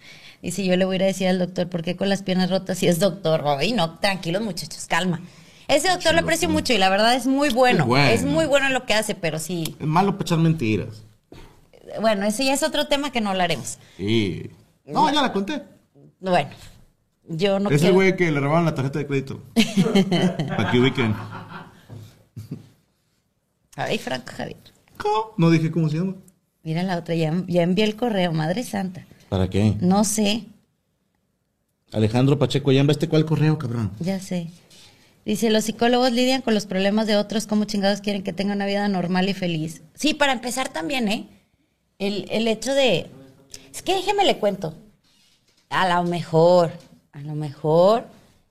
[0.41, 2.23] y si yo le voy a ir a decir al doctor, ¿por qué con las
[2.23, 3.43] piernas rotas si es doctor?
[3.45, 5.21] Ay, no, tranquilos muchachos, calma.
[5.67, 7.83] Ese doctor lo aprecio mucho y la verdad es muy bueno.
[7.83, 8.09] Es bueno.
[8.09, 9.75] Es muy bueno en lo que hace, pero sí.
[9.79, 11.03] Es malo para echar mentiras.
[12.01, 13.77] Bueno, ese ya es otro tema que no hablaremos.
[13.97, 14.49] Sí.
[14.85, 15.61] No, ya la conté.
[16.19, 16.49] Bueno,
[17.27, 19.41] yo no es el güey que le robaron la tarjeta de crédito.
[20.47, 21.15] para que ubiquen.
[23.75, 24.57] Ay, Franco Javier.
[24.97, 25.33] ¿Cómo?
[25.37, 26.15] No dije cómo se llama.
[26.63, 29.05] Mira la otra, ya, ya envié el correo, Madre Santa.
[29.31, 29.77] ¿Para qué?
[29.79, 30.43] No sé,
[31.93, 33.91] Alejandro Pacheco, ya enviaste cuál correo, cabrón.
[34.01, 34.49] ya sé.
[35.25, 38.65] Dice, los psicólogos lidian con los problemas de otros, ¿cómo chingados quieren que tenga una
[38.65, 39.83] vida normal y feliz?
[39.93, 41.27] Sí, para empezar también, ¿eh?
[41.97, 43.09] El, el hecho de...
[43.73, 44.73] Es que déjeme le cuento.
[45.69, 46.73] A lo mejor,
[47.13, 48.07] a lo mejor,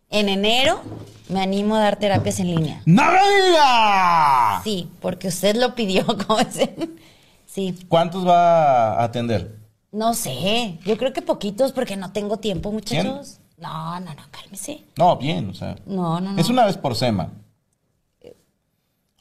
[0.08, 0.80] en enero
[1.28, 2.80] me animo a dar terapias en línea.
[2.86, 3.18] ¡No me
[3.48, 4.62] diga!
[4.64, 6.98] Sí, porque usted lo pidió, como dicen.
[7.44, 9.59] Sí, ¿Cuántos va a atender?
[9.93, 13.41] No sé, yo creo que poquitos porque no tengo tiempo, muchachos.
[13.57, 14.84] No, no, no, cálmese.
[14.97, 15.76] No, bien, o sea.
[15.84, 16.41] No, no, no.
[16.41, 17.30] Es una vez por sema.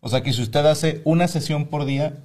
[0.02, 2.24] O sea que si usted hace una sesión por día,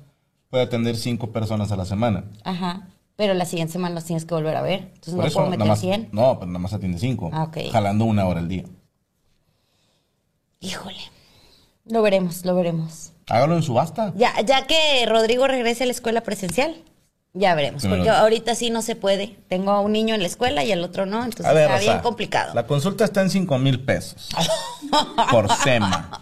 [0.49, 2.25] puede atender cinco personas a la semana.
[2.45, 2.89] Ajá.
[3.17, 4.91] Pero la siguiente semana los tienes que volver a ver.
[4.95, 6.09] Entonces Por no eso, puedo meter más, 100.
[6.13, 7.31] No, pero nada más atiende cinco.
[7.33, 7.59] Ah, ok.
[7.73, 8.65] Jalando una hora al día.
[10.61, 10.99] Híjole.
[11.85, 13.13] Lo veremos, lo veremos.
[13.29, 14.13] Hágalo en subasta.
[14.17, 16.77] Ya, ya que Rodrigo regrese a la escuela presencial,
[17.35, 17.85] ya veremos.
[17.85, 19.37] Porque ahorita sí no se puede.
[19.49, 21.91] Tengo a un niño en la escuela y al otro no, entonces ver, está Rosa,
[21.91, 22.55] bien complicado.
[22.55, 24.29] La consulta está en cinco mil pesos.
[25.31, 26.21] por sema.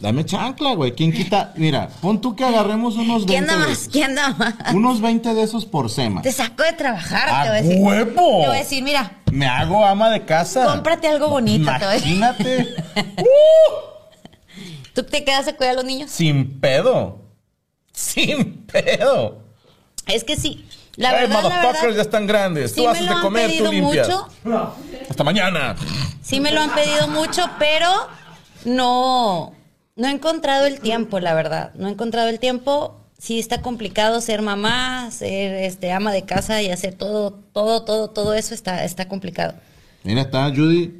[0.00, 0.94] Dame chancla, güey.
[0.94, 1.52] ¿Quién quita?
[1.56, 3.88] Mira, pon tú que agarremos unos 20 ¿Quién da más?
[3.92, 4.54] ¿Quién da más?
[4.72, 6.22] Unos 20 de esos por sema.
[6.22, 7.78] Te saco de trabajar, ¡A te voy a decir.
[7.82, 8.14] huevo!
[8.14, 10.64] Te voy a decir, mira, Me hago ama de casa.
[10.64, 11.70] cómprate algo bonito.
[11.78, 12.16] te voy a decir.
[12.16, 12.74] Imagínate.
[14.94, 16.10] ¿Tú te quedas a cuidar a los niños?
[16.10, 17.20] Sin pedo.
[17.92, 19.42] Sin pedo.
[20.06, 20.64] Es que sí.
[20.96, 22.72] La Hey, verdad, la motherfuckers, verdad, ya están grandes.
[22.72, 24.08] sí tú haces de comer, tú pedido limpias.
[24.08, 24.74] mucho.
[25.08, 25.76] Hasta mañana.
[26.22, 27.88] Sí me lo han pedido mucho, pero
[28.64, 29.54] no,
[29.96, 31.72] no he encontrado el tiempo, la verdad.
[31.74, 32.96] No he encontrado el tiempo.
[33.18, 38.08] Sí está complicado ser mamá, ser este ama de casa y hacer todo, todo, todo,
[38.10, 39.54] todo eso está, está complicado.
[40.04, 40.96] Mira, está Judy.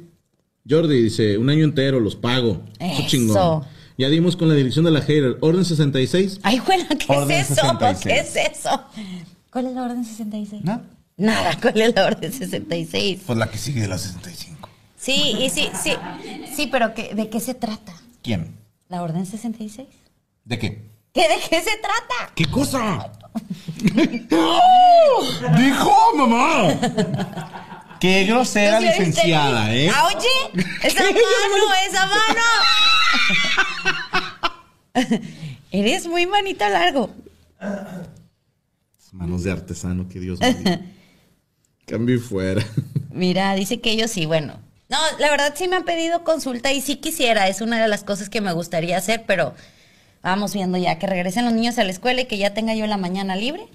[0.69, 2.61] Jordi dice, un año entero los pago.
[2.79, 3.07] Eso Eso.
[3.07, 3.65] chingón.
[4.01, 5.37] Ya dimos con la dirección de la hater.
[5.41, 6.39] Orden 66.
[6.41, 7.61] Ay, bueno, ¿qué Orden es eso?
[7.61, 8.03] 66.
[8.03, 8.83] ¿Qué es eso?
[9.51, 10.63] ¿Cuál es la orden 66?
[10.63, 10.81] ¿No?
[11.17, 13.21] Nada, ¿cuál es la orden 66?
[13.27, 14.67] Pues la que sigue de la 65.
[14.97, 15.91] Sí, y sí, sí,
[16.51, 17.93] sí, pero ¿qué, ¿de qué se trata?
[18.23, 18.57] ¿Quién?
[18.89, 19.87] ¿La orden 66?
[20.45, 20.89] ¿De qué?
[21.13, 22.33] ¿Qué, ¿De qué se trata?
[22.33, 23.11] ¿Qué cosa?
[25.59, 27.69] ¡Dijo, mamá!
[28.01, 29.05] Qué grosera ¿Tú sí viste?
[29.05, 29.89] licenciada, ¿eh?
[29.93, 31.17] Ah, oye, esa mano,
[31.87, 32.41] esa mano.
[35.71, 37.11] Eres muy manita largo.
[39.13, 40.79] Manos de artesano, que Dios mío.
[41.85, 42.65] Cambio y fuera.
[43.11, 44.59] Mira, dice que ellos sí, bueno.
[44.89, 48.03] No, la verdad sí me han pedido consulta y sí quisiera, es una de las
[48.03, 49.53] cosas que me gustaría hacer, pero
[50.21, 52.87] vamos viendo ya que regresen los niños a la escuela y que ya tenga yo
[52.87, 53.67] la mañana libre.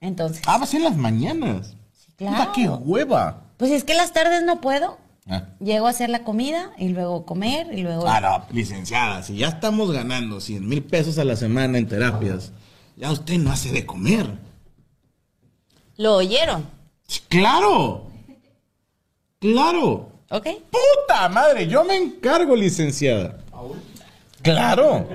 [0.00, 1.76] Entonces, Ah, va a ser en las mañanas.
[2.16, 2.36] Claro.
[2.36, 3.42] Puta, qué hueva.
[3.56, 4.98] pues es que las tardes no puedo.
[5.26, 5.44] Ah.
[5.58, 8.06] Llego a hacer la comida y luego comer y luego...
[8.06, 12.52] Ah, no, licenciada, si ya estamos ganando 100 mil pesos a la semana en terapias,
[12.96, 14.26] ya usted no hace de comer.
[15.96, 16.66] Lo oyeron,
[17.28, 18.06] ¡Claro!
[19.40, 20.08] ¡Claro!
[20.30, 20.46] ¿ok?
[20.70, 21.66] ¡Puta madre!
[21.66, 23.38] Yo me encargo, licenciada.
[24.42, 25.08] ¡Claro!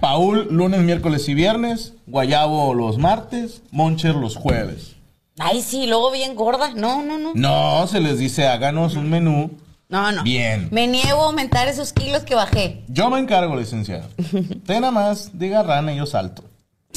[0.00, 1.94] Paul, lunes, miércoles y viernes.
[2.06, 3.62] Guayabo los martes.
[3.70, 4.96] Moncher los jueves.
[5.38, 6.72] Ay, sí, luego bien gorda.
[6.74, 7.32] No, no, no.
[7.34, 9.58] No, se les dice háganos un menú.
[9.88, 10.22] No, no.
[10.22, 10.68] Bien.
[10.70, 12.84] Me niego a aumentar esos kilos que bajé.
[12.88, 14.08] Yo me encargo, licenciada.
[14.18, 16.44] Usted nada más diga rana y yo salto.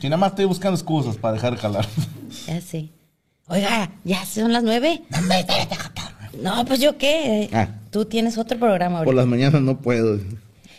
[0.00, 1.86] Si nada más estoy buscando excusas para dejar de jalar.
[2.46, 2.90] Ya sé.
[3.48, 5.02] Oiga, ya son las nueve.
[6.42, 7.48] No, pues yo qué.
[7.52, 7.68] Ah.
[7.90, 9.20] Tú tienes otro programa Por ahorita.
[9.22, 10.18] las mañanas no puedo.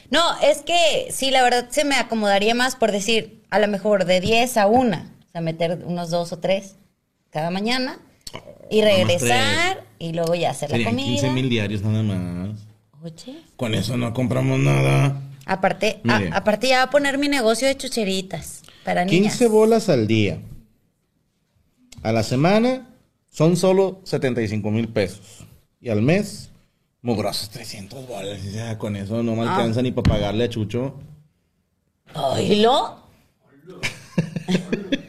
[0.10, 4.06] No, es que sí, la verdad se me acomodaría más por decir, a lo mejor
[4.06, 4.98] de 10 a 1.
[5.38, 6.78] O sea, meter unos dos o tres
[7.30, 8.00] cada mañana.
[8.72, 11.06] Y Nada más regresar y luego ya hacer la comida.
[11.06, 12.58] 15 mil diarios nada más.
[13.04, 13.38] Oye.
[13.56, 15.22] Con eso no compramos nada.
[15.46, 19.34] Aparte, a- aparte ya va a poner mi negocio de chucheritas para niñas.
[19.38, 20.40] 15 bolas al día.
[22.02, 22.88] A la semana
[23.32, 25.46] son solo 75 mil pesos.
[25.80, 26.50] Y al mes,
[27.04, 28.44] mugrosos 300 bolas.
[28.44, 29.56] Y ya con eso no me Ah.
[29.56, 30.96] alcanza ni para pagarle a Chucho.
[32.16, 33.04] Oílo.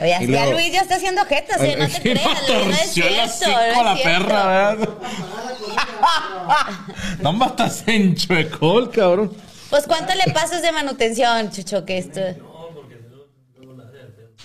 [0.00, 1.76] Oye, Y ya luego- Luis ya está haciendo jetas, ¿eh?
[1.78, 3.46] no te creas, me Luis, no es cierto,
[3.76, 4.88] no la perra, ¿verdad?
[7.20, 9.32] no me hasta se enchuecó el cabrón.
[9.68, 12.20] Pues ¿cuánto le pasas de manutención, Chucho, que esto?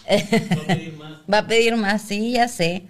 [1.31, 2.83] Va a pedir más, sí, ya sé.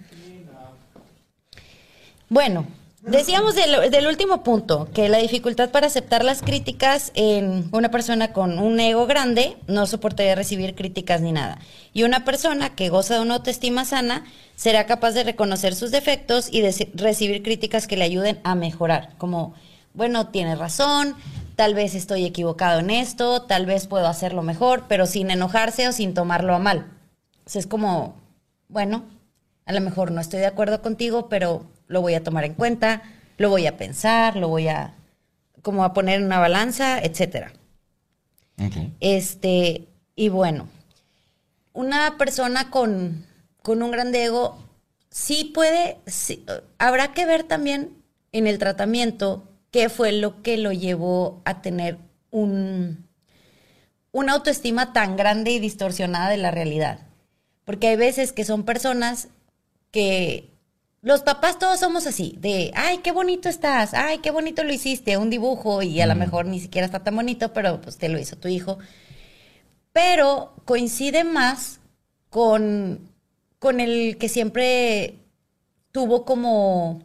[2.28, 2.66] Bueno,
[3.06, 8.58] decíamos del, último punto, que la dificultad para aceptar las críticas en una persona con
[8.58, 11.58] un ego grande no soportaría recibir críticas ni nada.
[11.92, 14.24] Y una persona que goza de una autoestima sana
[14.56, 19.14] será capaz de reconocer sus defectos y de recibir críticas que le ayuden a mejorar,
[19.18, 19.54] como,
[19.94, 21.14] bueno, tienes razón,
[21.54, 25.92] tal vez estoy equivocado en esto, tal vez puedo hacerlo mejor, pero sin enojarse o
[25.92, 26.92] sin tomarlo a mal.
[27.44, 28.16] O es como,
[28.68, 29.04] bueno,
[29.64, 33.02] a lo mejor no estoy de acuerdo contigo, pero lo voy a tomar en cuenta,
[33.38, 34.94] lo voy a pensar, lo voy a
[35.62, 37.52] como a poner en una balanza, etcétera.
[39.00, 40.68] Este, y bueno,
[41.72, 43.26] una persona con,
[43.62, 44.58] con un gran ego
[45.10, 46.44] sí puede, sí,
[46.78, 51.98] habrá que ver también en el tratamiento qué fue lo que lo llevó a tener
[52.30, 53.06] un,
[54.12, 57.00] una autoestima tan grande y distorsionada de la realidad.
[57.64, 59.28] Porque hay veces que son personas
[59.90, 60.55] que
[61.06, 65.16] los papás todos somos así, de, ay, qué bonito estás, ay, qué bonito lo hiciste,
[65.16, 68.18] un dibujo y a lo mejor ni siquiera está tan bonito, pero pues te lo
[68.18, 68.78] hizo tu hijo.
[69.92, 71.78] Pero coincide más
[72.28, 73.08] con,
[73.60, 75.14] con el que siempre
[75.92, 77.04] tuvo como,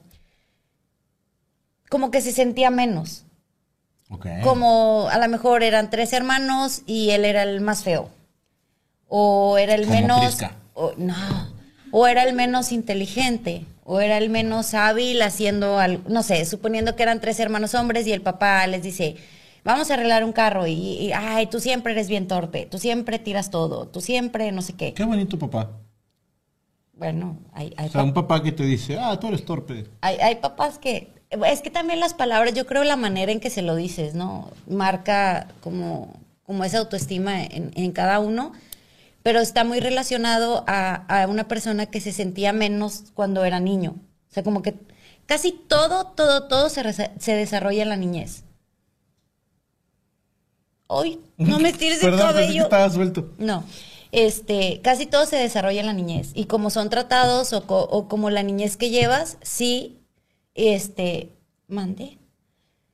[1.87, 3.25] como que se sentía menos.
[4.09, 4.25] Ok.
[4.41, 8.09] Como a lo mejor eran tres hermanos y él era el más feo.
[9.07, 10.39] O era el Como menos.
[10.73, 11.53] O, no.
[11.91, 13.67] O era el menos inteligente.
[13.83, 16.03] O era el menos hábil haciendo algo.
[16.09, 19.15] No sé, suponiendo que eran tres hermanos hombres y el papá les dice.
[19.63, 23.19] Vamos a arreglar un carro y, y, ay, tú siempre eres bien torpe, tú siempre
[23.19, 24.91] tiras todo, tú siempre no sé qué.
[24.95, 25.69] Qué bonito papá.
[26.93, 29.85] Bueno, hay, hay O sea, pap- un papá que te dice, ah, tú eres torpe.
[30.01, 31.13] hay, hay papás que...
[31.45, 34.49] Es que también las palabras, yo creo la manera en que se lo dices, ¿no?
[34.67, 36.13] Marca como,
[36.43, 38.51] como esa autoestima en, en cada uno,
[39.23, 43.95] pero está muy relacionado a, a una persona que se sentía menos cuando era niño.
[44.29, 44.75] O sea, como que
[45.25, 48.43] casi todo, todo, todo se, se desarrolla en la niñez.
[50.87, 52.63] Hoy, no me estires el cabello.
[52.63, 53.33] estaba suelto.
[53.37, 53.63] No.
[54.11, 56.31] Este, casi todo se desarrolla en la niñez.
[56.33, 59.99] Y como son tratados o, co- o como la niñez que llevas, sí,
[60.53, 61.31] este,
[61.67, 62.17] mande.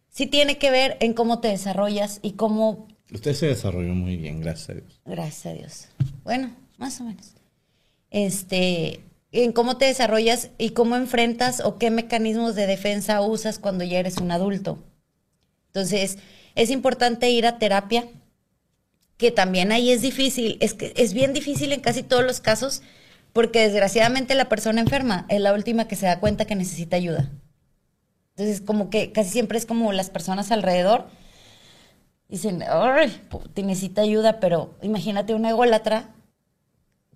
[0.09, 4.41] Sí tiene que ver en cómo te desarrollas y cómo, Usted se desarrolló muy bien,
[4.41, 5.01] gracias a Dios.
[5.05, 5.87] gracias a Dios.
[6.23, 7.33] Bueno, más o menos.
[8.11, 9.01] Este,
[9.31, 13.99] en cómo te desarrollas y cómo enfrentas o qué mecanismos de defensa usas cuando ya
[13.99, 14.83] eres un adulto.
[15.67, 16.17] Entonces,
[16.55, 18.07] es importante ir a terapia,
[19.17, 22.81] que también ahí es difícil, es que es bien difícil en casi todos los casos,
[23.33, 27.29] porque desgraciadamente la persona enferma es la última que se da cuenta que necesita ayuda.
[28.35, 31.07] Entonces, como que casi siempre es como las personas alrededor
[32.29, 33.21] dicen, "Ay,
[33.53, 36.13] te necesita ayuda, pero imagínate un ególatra,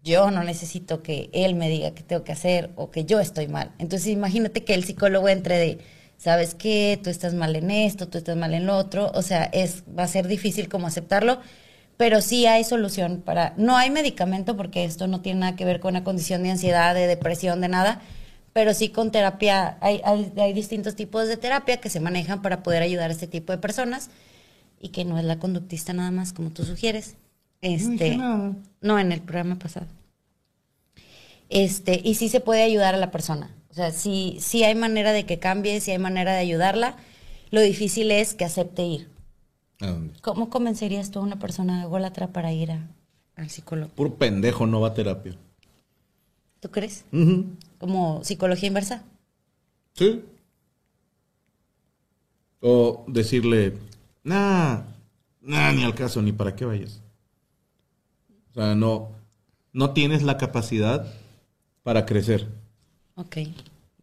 [0.03, 3.47] yo no necesito que él me diga qué tengo que hacer o que yo estoy
[3.47, 3.71] mal.
[3.77, 5.79] Entonces, imagínate que el psicólogo entre de,
[6.17, 6.99] ¿sabes qué?
[7.03, 9.11] Tú estás mal en esto, tú estás mal en lo otro.
[9.13, 11.39] O sea, es, va a ser difícil como aceptarlo,
[11.97, 13.53] pero sí hay solución para...
[13.57, 16.95] No hay medicamento porque esto no tiene nada que ver con una condición de ansiedad,
[16.95, 18.01] de depresión, de nada,
[18.53, 22.81] pero sí con terapia, hay, hay distintos tipos de terapia que se manejan para poder
[22.81, 24.09] ayudar a este tipo de personas
[24.81, 27.15] y que no es la conductista nada más como tú sugieres.
[27.61, 29.85] Este, no, en el programa pasado.
[31.49, 33.53] Este, y sí se puede ayudar a la persona.
[33.69, 36.95] O sea, sí, sí hay manera de que cambie, sí hay manera de ayudarla.
[37.51, 39.09] Lo difícil es que acepte ir.
[39.81, 40.13] ¿A dónde?
[40.21, 42.87] ¿Cómo convencerías tú a una persona ególatra para ir a-
[43.35, 43.91] al psicólogo?
[43.93, 45.35] Puro pendejo no va a terapia.
[46.61, 47.05] ¿Tú crees?
[47.79, 49.03] Como psicología inversa.
[49.93, 50.23] Sí.
[52.61, 53.73] O decirle,
[54.23, 54.81] nah,
[55.41, 57.01] nah, ni al caso, ni para qué vayas.
[58.51, 59.09] O sea, no,
[59.73, 61.05] no tienes la capacidad
[61.83, 62.47] para crecer.
[63.15, 63.37] Ok.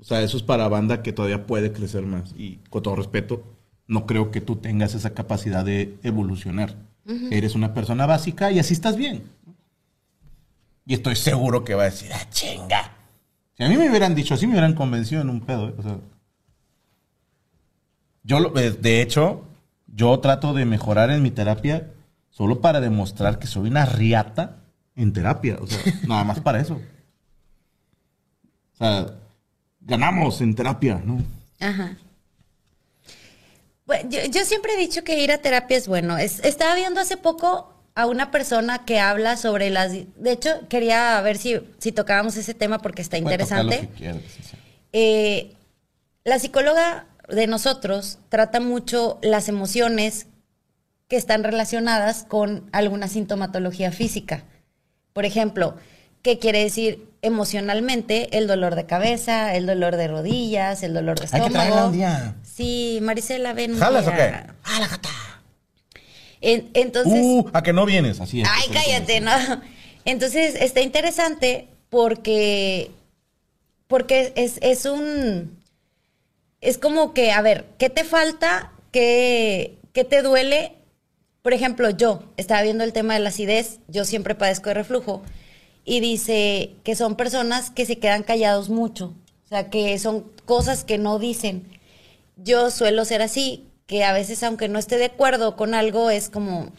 [0.00, 2.32] O sea, eso es para banda que todavía puede crecer más.
[2.36, 3.42] Y con todo respeto,
[3.86, 6.76] no creo que tú tengas esa capacidad de evolucionar.
[7.30, 9.22] Eres una persona básica y así estás bien.
[10.84, 12.92] Y estoy seguro que va a decir, ah, chinga.
[13.56, 15.68] Si a mí me hubieran dicho así, me hubieran convencido en un pedo.
[15.70, 15.74] ¿eh?
[15.78, 15.98] O sea,
[18.22, 19.44] yo, lo- eh, de hecho,
[19.88, 21.90] yo trato de mejorar en mi terapia
[22.30, 24.56] solo para demostrar que soy una riata
[24.94, 25.56] en terapia.
[25.60, 26.74] O sea, nada más para eso.
[28.74, 29.06] O sea,
[29.80, 31.22] ganamos en terapia, ¿no?
[31.60, 31.96] Ajá.
[33.86, 36.18] Bueno, yo, yo siempre he dicho que ir a terapia es bueno.
[36.18, 39.92] Es- estaba viendo hace poco a una persona que habla sobre las...
[39.92, 44.20] De hecho, quería ver si, si tocábamos ese tema porque está Puede tocar lo interesante.
[44.92, 45.54] Eh,
[46.24, 50.26] la psicóloga de nosotros trata mucho las emociones
[51.08, 54.44] que están relacionadas con alguna sintomatología física.
[55.12, 55.76] Por ejemplo,
[56.22, 58.36] ¿qué quiere decir emocionalmente?
[58.36, 61.86] El dolor de cabeza, el dolor de rodillas, el dolor de Hay que estómago.
[61.86, 62.34] un día.
[62.42, 63.78] Sí, Marisela, ven.
[63.78, 64.32] ¿Jalas o qué?
[66.40, 68.20] En- entonces, Uh, ¿a que no vienes?
[68.20, 68.48] Así es.
[68.50, 69.32] Ay, cállate, ¿no?
[70.04, 72.90] Entonces está interesante porque,
[73.88, 75.57] porque es, es un,
[76.60, 78.72] es como que, a ver, ¿qué te falta?
[78.90, 80.74] ¿Qué, qué te duele?
[81.42, 85.22] Por ejemplo, yo estaba viendo el tema de la acidez, yo siempre padezco de reflujo,
[85.84, 90.84] y dice que son personas que se quedan callados mucho, o sea, que son cosas
[90.84, 91.66] que no dicen.
[92.36, 96.28] Yo suelo ser así, que a veces aunque no esté de acuerdo con algo, es
[96.28, 96.72] como...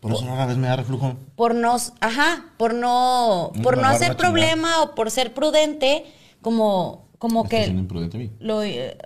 [0.00, 1.16] Por eso rara vez me da reflujo.
[1.34, 6.04] por no, ajá, por no, por no hacer problema o por ser prudente,
[6.40, 8.30] como, como que imprudente a mí.
[8.40, 8.96] lo, eh,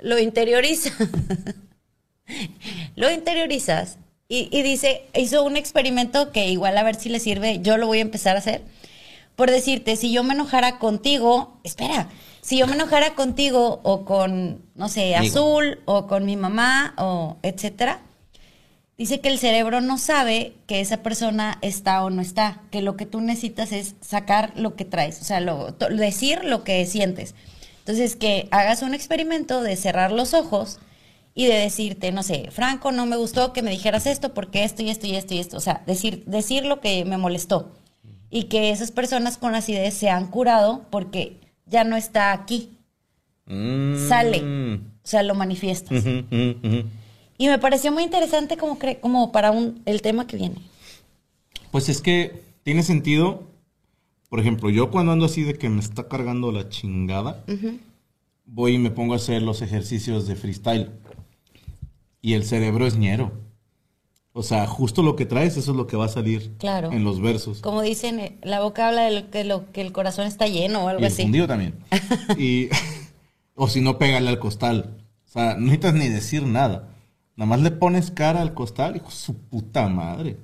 [0.00, 0.90] lo interioriza.
[2.96, 3.98] lo interiorizas.
[4.28, 7.86] Y, y dice, hizo un experimento que igual a ver si le sirve, yo lo
[7.86, 8.62] voy a empezar a hacer.
[9.36, 12.08] Por decirte, si yo me enojara contigo, espera,
[12.42, 15.20] si yo me enojara contigo o con, no sé, Digo.
[15.20, 18.00] Azul o con mi mamá o etcétera,
[19.02, 22.96] Dice que el cerebro no sabe que esa persona está o no está, que lo
[22.96, 27.34] que tú necesitas es sacar lo que traes, o sea, lo- decir lo que sientes.
[27.80, 30.78] Entonces, que hagas un experimento de cerrar los ojos
[31.34, 34.84] y de decirte, no sé, Franco, no me gustó que me dijeras esto porque esto
[34.84, 37.72] y esto y esto y esto, o sea, decir, decir lo que me molestó.
[38.30, 42.70] Y que esas personas con acidez se han curado porque ya no está aquí,
[43.46, 44.08] Mm.
[44.08, 46.04] sale, o sea, lo manifiestas.
[47.38, 50.56] Y me pareció muy interesante como, cre- como para un, el tema que viene.
[51.70, 53.44] Pues es que tiene sentido.
[54.28, 57.44] Por ejemplo, yo cuando ando así de que me está cargando la chingada,
[58.46, 60.90] voy y me pongo a hacer los ejercicios de freestyle.
[62.20, 63.32] Y el cerebro es ñero.
[64.34, 66.90] O sea, justo lo que traes, eso es lo que va a salir Claro.
[66.92, 67.60] en los versos.
[67.60, 70.84] Como dicen, eh, la boca habla de lo que, lo, que el corazón está lleno
[70.84, 71.22] o algo Y el así.
[71.22, 71.74] fundido también.
[72.38, 72.68] y,
[73.54, 74.96] o si no, pégale al costal.
[75.26, 76.88] O sea, no necesitas ni decir nada.
[77.36, 80.36] Nada más le pones cara al costal, hijo su puta madre.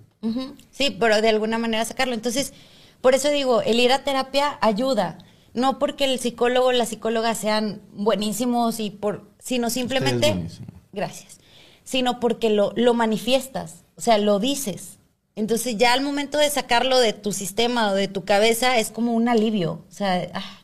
[0.71, 2.15] Sí, pero de alguna manera sacarlo.
[2.15, 2.53] Entonces,
[3.01, 5.19] por eso digo, el ir a terapia ayuda.
[5.55, 10.47] No porque el psicólogo o la psicóloga sean buenísimos y por, sino simplemente,
[10.93, 11.41] gracias,
[11.85, 14.99] sino porque lo, lo manifiestas, o sea, lo dices.
[15.35, 19.15] Entonces ya al momento de sacarlo de tu sistema o de tu cabeza es como
[19.15, 19.85] un alivio.
[19.89, 20.61] O sea, ah,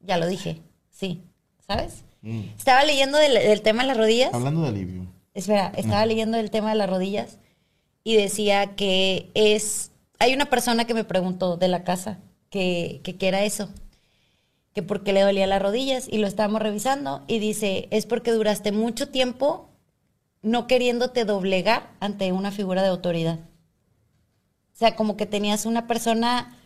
[0.00, 1.22] ya lo dije, sí,
[1.66, 2.04] ¿sabes?
[2.56, 4.34] Estaba leyendo del, del tema de las rodillas.
[4.34, 5.06] Hablando de alivio.
[5.36, 7.36] Espera, estaba leyendo el tema de las rodillas
[8.04, 9.90] y decía que es.
[10.18, 13.68] Hay una persona que me preguntó de la casa que, que era eso,
[14.72, 18.32] que por qué le dolía las rodillas y lo estábamos revisando y dice: es porque
[18.32, 19.68] duraste mucho tiempo
[20.40, 23.38] no queriéndote doblegar ante una figura de autoridad.
[23.38, 26.56] O sea, como que tenías una persona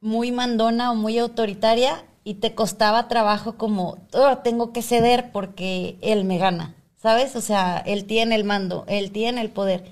[0.00, 5.98] muy mandona o muy autoritaria y te costaba trabajo como, "Oh, tengo que ceder porque
[6.00, 6.74] él me gana,
[7.06, 7.36] ¿sabes?
[7.36, 9.84] O sea, él tiene el mando, él tiene el poder.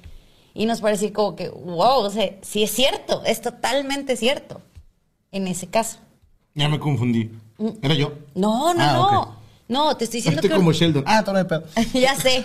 [0.53, 4.61] Y nos pareció como que, wow, o sea, sí es cierto, es totalmente cierto
[5.31, 5.99] en ese caso.
[6.55, 7.31] Ya me confundí.
[7.83, 8.15] Era yo.
[8.35, 9.21] No, no, Ah, no.
[9.23, 9.29] ok.
[9.69, 10.57] No, te estoy diciendo Estoy que...
[10.57, 11.05] como Sheldon.
[11.07, 11.65] Ah, todavía pedo.
[11.95, 12.45] ya sé.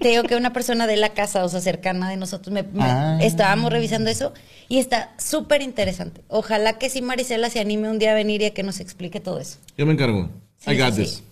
[0.00, 2.82] Te digo que una persona de la casa, o sea, cercana de nosotros, me, me-
[2.84, 3.18] Ah.
[3.22, 4.32] estábamos revisando eso
[4.68, 6.22] y está súper interesante.
[6.28, 9.18] Ojalá que sí Marisela se anime un día a venir y a que nos explique
[9.20, 9.58] todo eso.
[9.78, 10.28] Yo me encargo.
[10.58, 11.22] Sí, I got sí, this.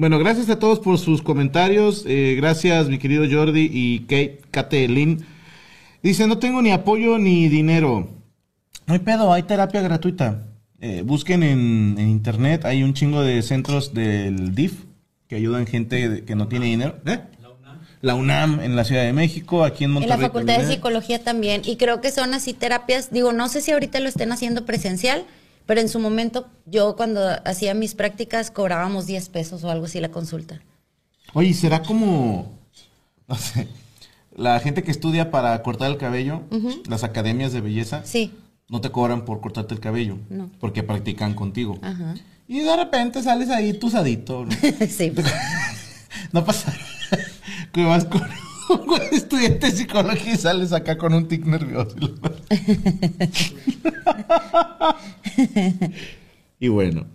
[0.00, 2.06] Bueno, gracias a todos por sus comentarios.
[2.08, 5.26] Eh, gracias, mi querido Jordi y Kate, Kate Lynn.
[6.02, 8.08] Dice, no tengo ni apoyo ni dinero.
[8.86, 10.46] No hay pedo, hay terapia gratuita.
[10.80, 14.84] Eh, busquen en, en internet, hay un chingo de centros del DIF
[15.28, 16.96] que ayudan gente que no tiene dinero.
[17.04, 17.20] ¿Eh?
[18.00, 20.18] La UNAM en la Ciudad de México, aquí en En Monterrey.
[20.18, 20.66] la Facultad de.
[20.66, 21.60] Psicología también.
[21.66, 25.26] Y creo que son así terapias, digo, no sé si ahorita lo estén haciendo presencial,
[25.70, 30.00] pero en su momento yo cuando hacía mis prácticas cobrábamos 10 pesos o algo así
[30.00, 30.60] la consulta.
[31.32, 32.58] Oye, ¿será como,
[33.28, 33.68] no sé,
[34.34, 36.42] la gente que estudia para cortar el cabello,
[36.88, 38.02] las academias de belleza?
[38.04, 38.34] Sí.
[38.68, 40.18] no te cobran por cortarte el cabello.
[40.28, 40.50] No.
[40.58, 41.78] Porque practican contigo.
[41.82, 42.16] Ajá.
[42.48, 44.46] Y de repente sales ahí tusadito.
[44.46, 44.50] ¿no?
[44.88, 45.12] sí.
[46.32, 46.74] No pasa
[47.72, 48.22] que vas con
[48.80, 51.96] un buen estudiante de psicología y sales acá con un tic nervioso.
[56.60, 57.06] y bueno,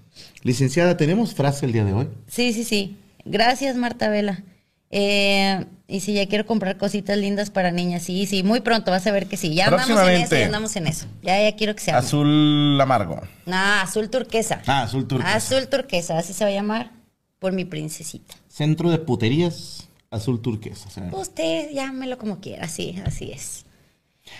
[0.43, 2.07] licenciada, ¿tenemos frase el día de hoy?
[2.27, 2.97] Sí, sí, sí.
[3.23, 4.43] Gracias, Marta Vela.
[4.91, 9.05] Eh, y si ya quiero comprar cositas lindas para niñas, sí, sí, muy pronto vas
[9.07, 9.53] a ver que sí.
[9.53, 11.05] Ya andamos en eso, ya andamos en eso.
[11.21, 11.97] Ya, ya quiero que sea.
[11.97, 13.21] Azul amargo.
[13.45, 14.61] No, azul turquesa.
[14.65, 15.35] Ah, azul turquesa.
[15.35, 16.91] Azul turquesa, así se va a llamar
[17.39, 18.35] por mi princesita.
[18.47, 20.87] Centro de puterías, azul turquesa.
[20.87, 23.65] o sea, Usted llámelo como quiera, sí, así es.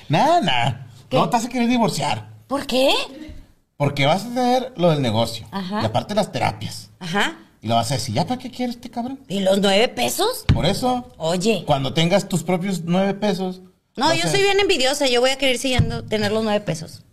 [0.10, 0.88] Nada, nada.
[1.12, 2.30] No te vas a querer divorciar.
[2.48, 2.92] ¿Por qué?
[3.78, 5.48] Porque vas a hacer lo del negocio.
[5.52, 5.82] Ajá.
[5.82, 6.90] Y aparte las terapias.
[7.00, 7.38] Ajá.
[7.62, 9.20] Y lo vas a decir, ¿ya para qué quieres este cabrón?
[9.28, 10.46] ¿Y los nueve pesos?
[10.54, 11.64] Por eso, Oye.
[11.66, 13.62] cuando tengas tus propios nueve pesos.
[13.96, 17.04] No, yo a- soy bien envidiosa, yo voy a querer siguiendo tener los nueve pesos.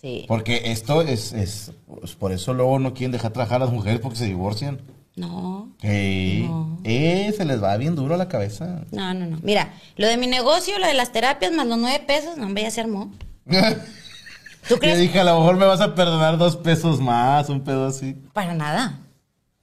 [0.00, 0.24] Sí.
[0.28, 4.00] Porque esto es, es, pues, por eso luego no quieren dejar trabajar a las mujeres
[4.00, 4.80] porque se divorcian.
[5.20, 6.48] No, Ey,
[6.84, 8.84] eh, se les va bien duro a la cabeza.
[8.90, 9.38] no, no, no.
[9.42, 12.62] Mira, lo de mi negocio, lo de las terapias, más los nueve pesos, no, hombre,
[12.62, 13.12] ya se armó.
[13.46, 14.98] ¿Tú Yo crees?
[14.98, 18.14] dije, a lo mejor me vas a perdonar dos pesos más, un pedo así.
[18.32, 19.00] Para nada.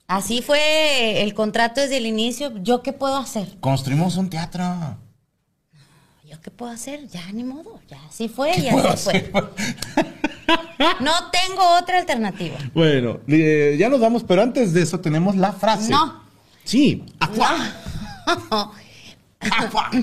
[0.07, 2.51] Así fue el contrato desde el inicio.
[2.61, 3.57] ¿Yo qué puedo hacer?
[3.59, 4.63] Construimos un teatro.
[6.47, 7.05] ¿Yo qué puedo hacer?
[7.09, 7.81] Ya, ni modo.
[7.89, 9.43] Ya, así fue y puedo así fue.
[11.01, 12.55] No tengo otra alternativa.
[12.73, 15.91] Bueno, eh, ya nos vamos, pero antes de eso tenemos la frase.
[15.91, 16.23] No.
[16.63, 17.03] Sí.
[17.19, 17.57] afuá,
[18.49, 18.71] No.
[19.41, 19.91] afuá.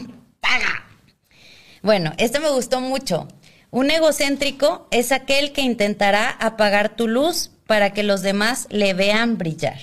[1.83, 3.27] Bueno, esto me gustó mucho.
[3.71, 9.39] Un egocéntrico es aquel que intentará apagar tu luz para que los demás le vean
[9.39, 9.79] brillar.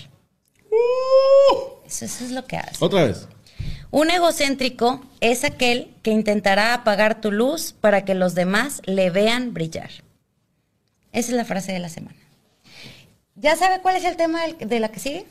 [1.86, 2.78] Eso, eso es lo que hace.
[2.86, 3.28] Otra vez.
[3.92, 9.54] Un egocéntrico es aquel que intentará apagar tu luz para que los demás le vean
[9.54, 9.90] brillar.
[11.12, 12.16] Esa es la frase de la semana.
[13.36, 15.26] ¿Ya sabe cuál es el tema de la que sigue?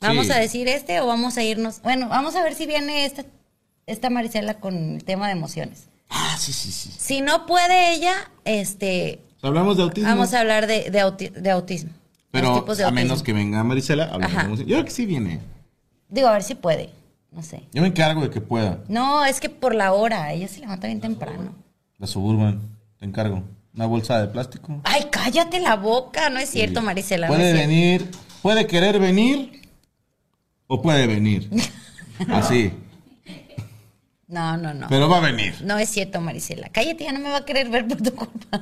[0.00, 0.32] ¿Vamos Sí.
[0.32, 1.82] a decir este o vamos a irnos?
[1.82, 3.24] Bueno, vamos a ver si viene esta,
[3.86, 5.88] esta Marisela con el tema de emociones.
[6.08, 6.90] Ah, sí, sí, sí.
[6.96, 8.14] Si no puede ella,
[8.44, 10.08] este, Hablamos de autismo.
[10.08, 11.90] vamos a hablar de, de auti- de autismo.
[12.30, 12.90] Pero de a autismo.
[12.92, 14.42] menos que venga Marisela, hablamos Ajá.
[14.44, 14.68] de música.
[14.68, 15.40] Yo creo que sí viene.
[16.08, 16.90] Digo, a ver si puede.
[17.34, 17.64] No sé.
[17.72, 18.84] Yo me encargo de que pueda.
[18.88, 20.32] No, es que por la hora.
[20.32, 21.54] Ella se levanta bien temprano.
[21.98, 22.60] La Suburban,
[22.98, 23.42] te encargo.
[23.74, 24.80] Una bolsa de plástico.
[24.84, 26.30] Ay, cállate la boca.
[26.30, 27.26] No es cierto, Marisela.
[27.26, 27.68] no Puede cierto.
[27.68, 28.10] venir,
[28.40, 29.62] puede querer venir
[30.68, 31.50] o puede venir.
[32.28, 32.72] Así.
[34.28, 34.86] No, no, no.
[34.88, 35.54] Pero va a venir.
[35.64, 36.68] No es cierto, Marisela.
[36.70, 38.60] Cállate, ya no me va a querer ver por tu culpa.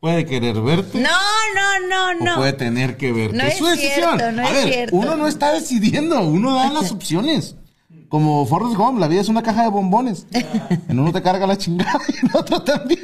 [0.00, 1.08] Puede querer verte No,
[1.54, 2.36] no, no, o no.
[2.36, 3.36] puede tener que verte.
[3.36, 4.18] No es es su decisión.
[4.18, 4.96] cierto, no a es ver, cierto.
[4.96, 7.54] uno no está decidiendo, uno da las opciones.
[8.12, 10.26] Como Forrest Gump, la vida es una caja de bombones.
[10.86, 13.00] En uno te carga la chingada y en otro también.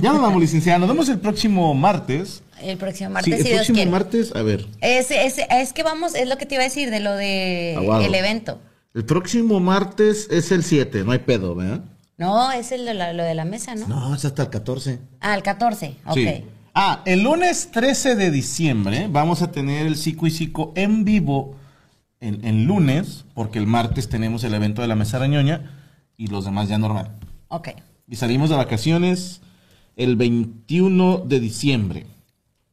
[0.00, 0.78] Ya nos vamos, licenciada.
[0.78, 2.44] Nos vemos el próximo martes.
[2.62, 3.90] El próximo sí, martes, el si Dios próximo quiere.
[3.90, 4.68] martes, a ver.
[4.80, 7.74] Es, es, es que vamos, es lo que te iba a decir de lo de
[7.76, 8.04] Aguado.
[8.04, 8.60] el evento.
[8.94, 11.80] El próximo martes es el 7, no hay pedo, ¿verdad?
[12.16, 13.88] No, es el de la- lo de la mesa, ¿no?
[13.88, 15.00] No, es hasta el 14.
[15.20, 15.96] Ah, el 14.
[16.06, 16.14] Ok.
[16.14, 16.44] Sí.
[16.74, 21.56] Ah, el lunes 13 de diciembre vamos a tener el Psico y Psico en vivo
[22.22, 25.78] en, en lunes, porque el martes tenemos el evento de la mesa arañoña
[26.16, 27.10] y los demás ya normal.
[27.48, 27.70] Ok.
[28.08, 29.42] Y salimos de vacaciones
[29.96, 32.06] el 21 de diciembre.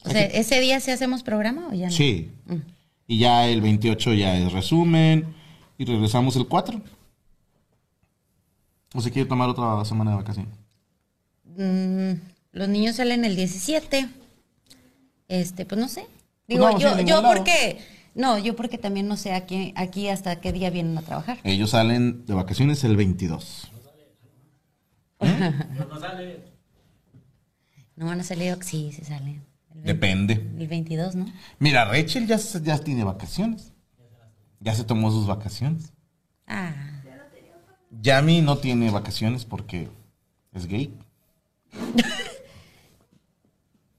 [0.03, 1.91] O sea, ¿ese día sí hacemos programa o ya no?
[1.91, 2.31] Sí.
[2.45, 2.55] Mm.
[3.07, 5.25] Y ya el 28 ya es resumen
[5.77, 6.81] y regresamos el 4.
[8.93, 10.53] ¿O se quiere tomar otra semana de vacaciones?
[11.57, 12.13] Mm,
[12.53, 14.09] los niños salen el 17.
[15.27, 16.01] Este, pues no sé.
[16.01, 16.11] Pues
[16.47, 17.79] Digo, no yo, yo porque,
[18.15, 21.39] no, yo porque también no sé aquí, aquí hasta qué día vienen a trabajar.
[21.43, 23.71] Ellos salen de vacaciones el 22.
[27.95, 29.43] No van a salir, sí, sí salen.
[29.75, 30.33] El, 20 Depende.
[30.57, 31.25] el 22, ¿no?
[31.59, 33.73] Mira, Rachel ya tiene vacaciones.
[34.59, 35.93] Ya se tomó sus vacaciones.
[36.47, 36.73] Ah,
[38.01, 39.89] Yami no tiene vacaciones porque
[40.53, 40.93] es gay.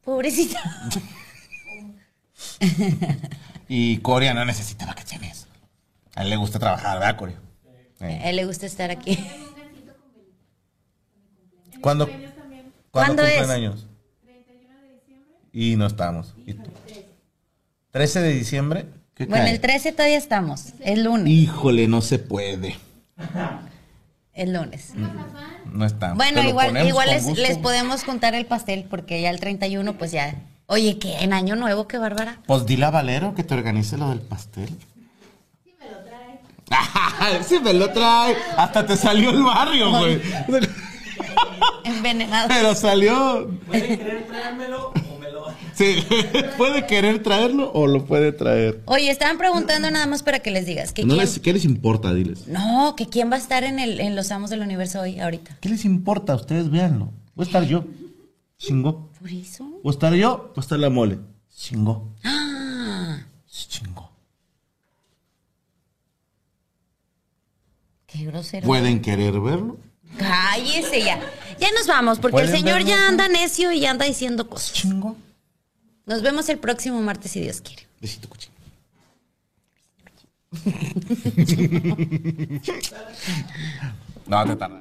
[0.04, 0.60] pobrecita.
[3.72, 5.47] Y Corea no necesita vacaciones.
[6.16, 7.38] A él le gusta trabajar, ¿verdad, Corea?
[8.01, 9.16] A él le gusta estar aquí.
[11.80, 12.10] ¿Cuándo,
[12.90, 13.48] ¿Cuándo cumplen es?
[13.51, 13.86] años?
[15.52, 16.34] Y no estamos.
[16.47, 16.68] ¿Y tú?
[17.92, 18.86] 13 de diciembre.
[19.14, 19.52] ¿Qué Bueno, cae?
[19.55, 20.72] el 13 todavía estamos.
[20.80, 21.28] El lunes.
[21.28, 22.76] Híjole, no se puede.
[24.32, 24.94] El lunes.
[25.66, 26.14] No está.
[26.14, 29.97] Bueno, Te lo igual, igual les, les podemos juntar el pastel porque ya el 31,
[29.97, 30.34] pues ya.
[30.70, 32.38] Oye, que en Año Nuevo, qué bárbara.
[32.47, 34.68] Pues dile a Valero que te organice lo del pastel.
[35.64, 37.42] Sí me lo trae.
[37.42, 38.36] sí me lo trae.
[38.56, 40.22] Hasta te salió el barrio, güey.
[41.82, 42.47] Envenenado.
[42.47, 43.51] Pero salió.
[43.66, 45.97] ¿Pueden querer traérmelo o me lo Sí,
[46.56, 48.80] puede querer traerlo o lo puede traer.
[48.84, 50.92] Oye, estaban preguntando nada más para que les digas.
[50.92, 51.20] Que No quién...
[51.20, 52.14] les, ¿Qué les importa?
[52.14, 52.47] Diles.
[52.47, 55.56] No, que quién va a estar en, el, en los Amos del Universo hoy, ahorita.
[55.60, 56.36] ¿Qué les importa?
[56.36, 57.10] Ustedes véanlo.
[57.34, 57.86] Voy a estar yo.
[58.56, 59.09] Chingo.
[59.20, 59.80] Por eso.
[59.84, 60.52] A estar yo.
[60.56, 61.18] A estar la mole.
[61.55, 62.09] Chingo.
[62.24, 64.10] Ah, Chingo.
[68.06, 68.66] qué grosero.
[68.66, 69.76] ¿Pueden querer verlo?
[70.16, 71.20] Cállese ya.
[71.60, 72.88] Ya nos vamos, porque el ¿Pueden señor verlo?
[72.90, 74.72] ya anda necio y ya anda diciendo cosas.
[74.72, 75.16] Chingo.
[76.06, 77.86] Nos vemos el próximo martes, si Dios quiere.
[78.01, 78.55] Besito, cochino.
[84.26, 84.80] no, te tarda.